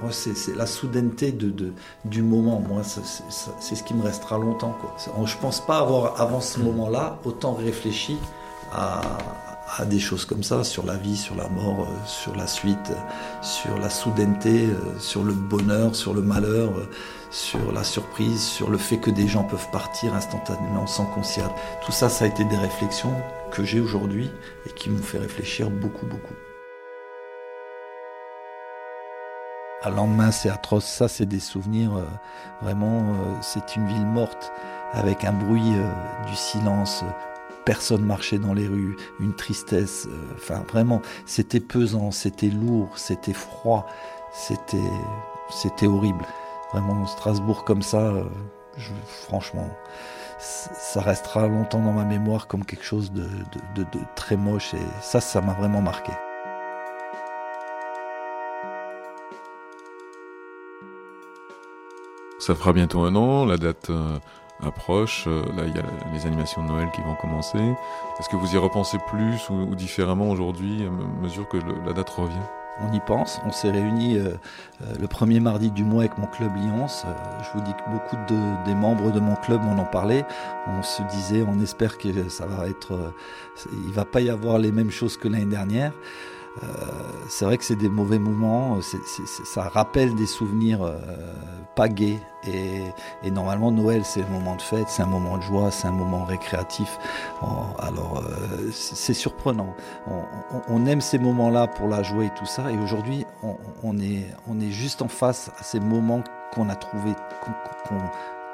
Moi, 0.00 0.10
c'est 0.10 0.56
la 0.56 0.66
soudaineté 0.66 1.32
du 1.32 2.22
moment. 2.22 2.60
Moi, 2.60 2.82
c'est 2.82 3.74
ce 3.76 3.82
qui 3.82 3.94
me 3.94 4.02
restera 4.02 4.38
longtemps. 4.38 4.76
Quoi. 4.80 4.96
Je 5.26 5.36
pense 5.36 5.64
pas 5.64 5.78
avoir, 5.78 6.20
avant 6.20 6.40
ce 6.40 6.58
moment-là, 6.60 7.18
autant 7.24 7.52
réfléchi 7.52 8.18
à, 8.72 9.00
des 9.80 9.98
choses 9.98 10.24
comme 10.26 10.42
ça, 10.42 10.64
sur 10.64 10.84
la 10.84 10.96
vie, 10.96 11.16
sur 11.16 11.34
la 11.34 11.48
mort, 11.48 11.88
euh, 11.88 12.06
sur 12.06 12.36
la 12.36 12.46
suite, 12.46 12.90
euh, 12.90 13.42
sur 13.42 13.78
la 13.78 13.88
soudaineté, 13.88 14.66
euh, 14.66 14.98
sur 14.98 15.24
le 15.24 15.32
bonheur, 15.32 15.96
sur 15.96 16.12
le 16.12 16.20
malheur, 16.20 16.72
sur 17.30 17.72
la 17.72 17.82
surprise, 17.82 18.42
sur 18.42 18.70
le 18.70 18.76
fait 18.76 18.98
que 18.98 19.10
des 19.10 19.26
gens 19.26 19.44
peuvent 19.44 19.70
partir 19.72 20.14
instantanément 20.14 20.86
sans 20.86 21.06
qu'on 21.06 21.22
Tout 21.22 21.92
ça, 21.92 22.10
ça 22.10 22.26
a 22.26 22.28
été 22.28 22.44
des 22.44 22.56
réflexions 22.56 23.14
que 23.50 23.64
j'ai 23.64 23.80
aujourd'hui 23.80 24.30
et 24.66 24.70
qui 24.74 24.90
m'ont 24.90 25.02
fait 25.02 25.18
réfléchir 25.18 25.70
beaucoup, 25.70 26.06
beaucoup. 26.06 26.34
À 29.80 29.90
lendemain, 29.90 30.30
c'est 30.30 30.50
atroce. 30.50 30.84
Ça, 30.84 31.08
c'est 31.08 31.26
des 31.26 31.40
souvenirs. 31.40 31.92
Vraiment, 32.60 33.16
c'est 33.40 33.74
une 33.74 33.88
ville 33.88 34.06
morte 34.06 34.52
avec 34.92 35.24
un 35.24 35.32
bruit 35.32 35.72
du 36.28 36.36
silence. 36.36 37.02
Personne 37.64 38.04
marchait 38.04 38.38
dans 38.38 38.54
les 38.54 38.66
rues, 38.66 38.96
une 39.20 39.34
tristesse. 39.34 40.08
Enfin, 40.34 40.64
vraiment, 40.68 41.00
c'était 41.26 41.60
pesant, 41.60 42.10
c'était 42.10 42.48
lourd, 42.48 42.98
c'était 42.98 43.32
froid, 43.32 43.86
c'était, 44.32 45.86
horrible. 45.86 46.24
Vraiment, 46.72 47.06
Strasbourg 47.06 47.64
comme 47.64 47.82
ça, 47.82 48.12
franchement, 49.06 49.68
ça 50.38 51.00
restera 51.00 51.46
longtemps 51.46 51.82
dans 51.82 51.92
ma 51.92 52.04
mémoire 52.04 52.48
comme 52.48 52.64
quelque 52.64 52.84
chose 52.84 53.12
de, 53.12 53.28
de 53.76 53.86
très 54.16 54.36
moche. 54.36 54.74
Et 54.74 54.82
ça, 55.00 55.20
ça 55.20 55.40
m'a 55.40 55.52
vraiment 55.52 55.82
marqué. 55.82 56.12
Ça 62.42 62.56
fera 62.56 62.72
bientôt 62.72 63.04
un 63.04 63.14
an, 63.14 63.44
la 63.44 63.56
date 63.56 63.90
euh, 63.90 64.18
approche, 64.62 65.24
euh, 65.26 65.42
là 65.56 65.64
il 65.66 65.74
y 65.74 65.78
a 65.78 65.82
les 66.12 66.26
animations 66.26 66.62
de 66.62 66.68
Noël 66.68 66.88
qui 66.94 67.00
vont 67.02 67.14
commencer. 67.14 67.58
Est-ce 68.18 68.28
que 68.28 68.36
vous 68.36 68.54
y 68.54 68.58
repensez 68.58 68.98
plus 69.08 69.48
ou, 69.50 69.74
différemment 69.74 70.30
aujourd'hui, 70.30 70.86
à 70.86 71.22
mesure 71.22 71.48
que 71.48 71.58
la 71.86 71.92
date 71.92 72.10
revient? 72.10 72.34
On 72.80 72.92
y 72.92 73.00
pense. 73.00 73.40
On 73.44 73.52
s'est 73.52 73.70
réunis 73.70 74.16
euh, 74.16 74.30
le 74.98 75.06
premier 75.06 75.40
mardi 75.40 75.70
du 75.70 75.84
mois 75.84 76.04
avec 76.04 76.16
mon 76.16 76.26
club 76.26 76.56
Lyons. 76.56 76.86
je 76.86 77.58
vous 77.58 77.64
dis 77.64 77.72
que 77.72 77.90
beaucoup 77.90 78.16
de, 78.32 78.64
des 78.64 78.74
membres 78.74 79.12
de 79.12 79.20
mon 79.20 79.34
club 79.36 79.62
m'en 79.62 79.80
ont 79.82 79.86
parlé. 79.86 80.24
On 80.66 80.82
se 80.82 81.02
disait, 81.02 81.44
on 81.46 81.60
espère 81.60 81.98
que 81.98 82.28
ça 82.30 82.46
va 82.46 82.68
être, 82.68 83.12
il 83.86 83.92
va 83.92 84.06
pas 84.06 84.22
y 84.22 84.30
avoir 84.30 84.58
les 84.58 84.72
mêmes 84.72 84.90
choses 84.90 85.16
que 85.18 85.28
l'année 85.28 85.44
dernière. 85.44 85.92
Euh, 86.62 86.66
c'est 87.28 87.44
vrai 87.44 87.56
que 87.56 87.64
c'est 87.64 87.76
des 87.76 87.88
mauvais 87.88 88.18
moments, 88.18 88.78
ça 88.82 89.62
rappelle 89.62 90.14
des 90.14 90.26
souvenirs 90.26 90.82
euh, 90.82 90.98
pas 91.74 91.88
gays. 91.88 92.18
Et, 92.44 93.30
normalement, 93.30 93.70
Noël, 93.70 94.04
c'est 94.04 94.22
un 94.22 94.28
moment 94.28 94.56
de 94.56 94.62
fête, 94.62 94.88
c'est 94.88 95.02
un 95.02 95.06
moment 95.06 95.38
de 95.38 95.42
joie, 95.42 95.70
c'est 95.70 95.86
un 95.86 95.92
moment 95.92 96.24
récréatif. 96.24 96.98
alors, 97.78 98.18
euh, 98.18 98.70
c'est 98.72 99.14
surprenant. 99.14 99.74
On, 100.68 100.84
aime 100.86 101.00
ces 101.00 101.18
moments-là 101.18 101.68
pour 101.68 101.88
la 101.88 102.02
joie 102.02 102.24
et 102.24 102.34
tout 102.36 102.46
ça. 102.46 102.70
Et 102.70 102.76
aujourd'hui, 102.78 103.24
on, 103.82 103.98
est, 103.98 104.26
on 104.48 104.60
est 104.60 104.72
juste 104.72 105.02
en 105.02 105.08
face 105.08 105.50
à 105.58 105.62
ces 105.62 105.78
moments 105.78 106.22
qu'on 106.52 106.68
a 106.68 106.74
trouvés, 106.74 107.14
qu'on 107.88 107.98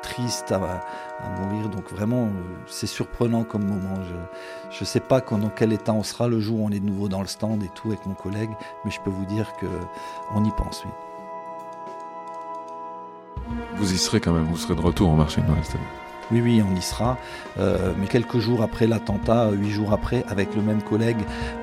triste 0.02 0.52
à, 0.52 0.80
mourir. 1.40 1.68
Donc 1.68 1.90
vraiment, 1.90 2.24
euh, 2.24 2.56
c'est 2.66 2.86
surprenant 2.86 3.44
comme 3.44 3.64
moment. 3.64 4.00
Je 4.70 4.80
ne 4.80 4.84
sais 4.84 5.00
pas 5.00 5.20
dans 5.20 5.50
quel 5.50 5.72
état 5.72 5.92
on 5.92 6.02
sera 6.02 6.28
le 6.28 6.40
jour 6.40 6.60
où 6.60 6.66
on 6.66 6.70
est 6.70 6.80
de 6.80 6.86
nouveau 6.86 7.08
dans 7.08 7.20
le 7.20 7.26
stand 7.26 7.62
et 7.62 7.70
tout 7.74 7.88
avec 7.88 8.04
mon 8.06 8.14
collègue, 8.14 8.50
mais 8.84 8.90
je 8.90 9.00
peux 9.00 9.10
vous 9.10 9.26
dire 9.26 9.52
que 9.60 9.66
on 10.34 10.44
y 10.44 10.50
pense, 10.52 10.84
oui. 10.84 10.90
Vous 13.76 13.92
y 13.92 13.98
serez 13.98 14.20
quand 14.20 14.32
même, 14.32 14.44
vous 14.44 14.56
serez 14.56 14.74
de 14.74 14.80
retour 14.80 15.10
au 15.10 15.16
marché 15.16 15.40
de 15.40 15.46
Noël 15.46 15.64
oui, 16.30 16.40
oui, 16.40 16.62
on 16.62 16.74
y 16.74 16.82
sera. 16.82 17.16
Euh, 17.58 17.92
mais 17.98 18.06
quelques 18.06 18.38
jours 18.38 18.62
après 18.62 18.86
l'attentat, 18.86 19.50
huit 19.50 19.70
jours 19.70 19.92
après, 19.92 20.24
avec 20.28 20.54
le 20.54 20.62
même 20.62 20.82
collègue, 20.82 21.18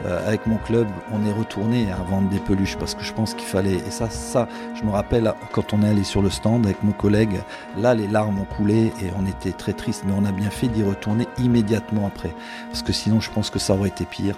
euh, 0.06 0.28
avec 0.28 0.47
mon 0.47 0.58
club, 0.58 0.88
on 1.12 1.25
est 1.25 1.32
retourné 1.32 1.91
à 1.91 1.97
vendre 1.97 2.30
des 2.30 2.39
peluches 2.39 2.78
parce 2.78 2.95
que 2.95 3.04
je 3.04 3.13
pense 3.13 3.34
qu'il 3.34 3.47
fallait. 3.47 3.75
Et 3.75 3.91
ça, 3.91 4.10
ça, 4.10 4.47
je 4.73 4.84
me 4.84 4.89
rappelle 4.89 5.34
quand 5.51 5.73
on 5.73 5.84
est 5.84 5.89
allé 5.89 6.04
sur 6.04 6.21
le 6.21 6.30
stand 6.30 6.65
avec 6.65 6.84
mon 6.84 6.93
collègue, 6.93 7.41
là, 7.78 7.93
les 7.93 8.08
larmes 8.08 8.39
ont 8.39 8.45
coulé 8.45 8.91
et 9.01 9.12
on 9.17 9.25
était 9.25 9.51
très 9.51 9.73
triste. 9.73 10.04
Mais 10.06 10.13
on 10.17 10.25
a 10.25 10.32
bien 10.32 10.49
fait 10.49 10.67
d'y 10.67 10.84
retourner 10.84 11.28
immédiatement 11.38 12.08
après, 12.08 12.34
parce 12.67 12.82
que 12.82 12.93
sinon, 12.93 13.19
je 13.19 13.30
pense 13.30 13.49
que 13.49 13.60
ça 13.60 13.73
aurait 13.73 13.89
été 13.89 14.06
pire. 14.06 14.36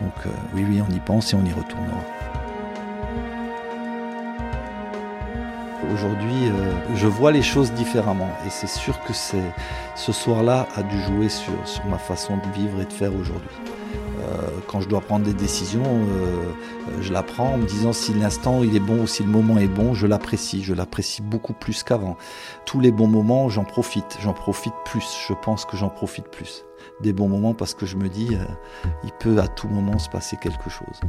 Donc, 0.00 0.12
euh, 0.26 0.30
oui, 0.54 0.64
oui, 0.68 0.82
on 0.86 0.94
y 0.94 1.00
pense 1.00 1.32
et 1.32 1.36
on 1.36 1.44
y 1.44 1.52
retournera. 1.52 2.02
Aujourd'hui, 5.92 6.48
euh, 6.48 6.72
je 6.94 7.06
vois 7.06 7.32
les 7.32 7.42
choses 7.42 7.72
différemment 7.72 8.30
et 8.46 8.50
c'est 8.50 8.66
sûr 8.66 9.00
que 9.04 9.12
c'est 9.12 9.52
ce 9.94 10.12
soir-là 10.12 10.66
a 10.74 10.82
dû 10.82 11.00
jouer 11.00 11.28
sur, 11.28 11.52
ma 11.88 11.98
façon 11.98 12.36
de 12.36 12.58
vivre 12.58 12.80
et 12.80 12.84
de 12.84 12.92
faire 12.92 13.14
aujourd'hui. 13.14 13.48
Euh, 14.20 14.48
quand 14.66 14.80
je 14.80 14.88
dois 14.88 15.00
prendre 15.00 15.24
des 15.24 15.34
décisions, 15.34 15.84
euh, 15.84 16.52
je 17.00 17.12
la 17.12 17.22
prends 17.22 17.54
en 17.54 17.58
me 17.58 17.66
disant 17.66 17.92
si 17.92 18.14
l'instant 18.14 18.62
est 18.62 18.80
bon 18.80 19.02
ou 19.02 19.06
si 19.06 19.22
le 19.22 19.28
moment 19.28 19.58
est 19.58 19.68
bon, 19.68 19.94
je 19.94 20.06
l'apprécie. 20.06 20.64
Je 20.64 20.74
l'apprécie 20.74 21.22
beaucoup 21.22 21.52
plus 21.52 21.82
qu'avant. 21.82 22.16
Tous 22.64 22.80
les 22.80 22.90
bons 22.90 23.08
moments, 23.08 23.48
j'en 23.48 23.64
profite. 23.64 24.18
J'en 24.20 24.32
profite 24.32 24.74
plus. 24.84 25.24
Je 25.28 25.34
pense 25.34 25.64
que 25.64 25.76
j'en 25.76 25.88
profite 25.88 26.28
plus. 26.28 26.64
Des 27.00 27.12
bons 27.12 27.28
moments 27.28 27.54
parce 27.54 27.74
que 27.74 27.86
je 27.86 27.96
me 27.96 28.08
dis, 28.08 28.36
il 29.04 29.12
peut 29.20 29.38
à 29.38 29.46
tout 29.46 29.68
moment 29.68 29.98
se 29.98 30.08
passer 30.08 30.36
quelque 30.36 30.70
chose. 30.70 31.00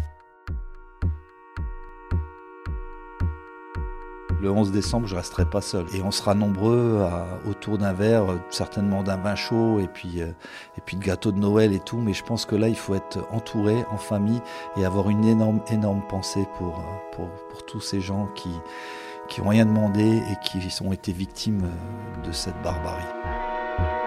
Le 4.40 4.52
11 4.52 4.72
décembre, 4.72 5.08
je 5.08 5.16
resterai 5.16 5.46
pas 5.46 5.62
seul. 5.62 5.86
Et 5.96 6.02
on 6.04 6.12
sera 6.12 6.36
nombreux 6.36 7.04
autour 7.48 7.78
d'un 7.78 7.94
verre, 7.94 8.26
certainement 8.50 9.02
d'un 9.02 9.18
vin 9.18 9.36
chaud 9.36 9.80
et 9.80 9.88
puis, 9.88 10.22
euh, 10.22 10.28
de 10.92 11.04
gâteau 11.04 11.32
de 11.32 11.40
Noël 11.40 11.74
et 11.74 11.80
tout. 11.80 11.98
Mais 11.98 12.14
je 12.14 12.24
pense 12.24 12.46
que 12.46 12.56
là, 12.56 12.68
il 12.68 12.78
faut 12.78 12.94
être 12.94 13.20
entouré 13.32 13.84
en 13.92 13.98
famille 13.98 14.42
et 14.78 14.86
avoir 14.86 15.10
une 15.10 15.26
énorme, 15.26 15.62
énorme 15.72 16.02
pensée 16.08 16.48
pour, 16.58 16.80
euh, 17.20 17.26
tous 17.66 17.82
ces 17.82 18.00
gens 18.00 18.28
qui, 18.36 18.52
qui 19.28 19.42
rien 19.42 19.66
demandé 19.66 20.18
et 20.18 20.36
qui 20.44 20.60
ont 20.84 20.94
été 20.94 21.12
victimes 21.12 21.64
euh, 21.66 22.28
de 22.28 22.32
cette 22.32 22.62
barbarie. 22.62 24.07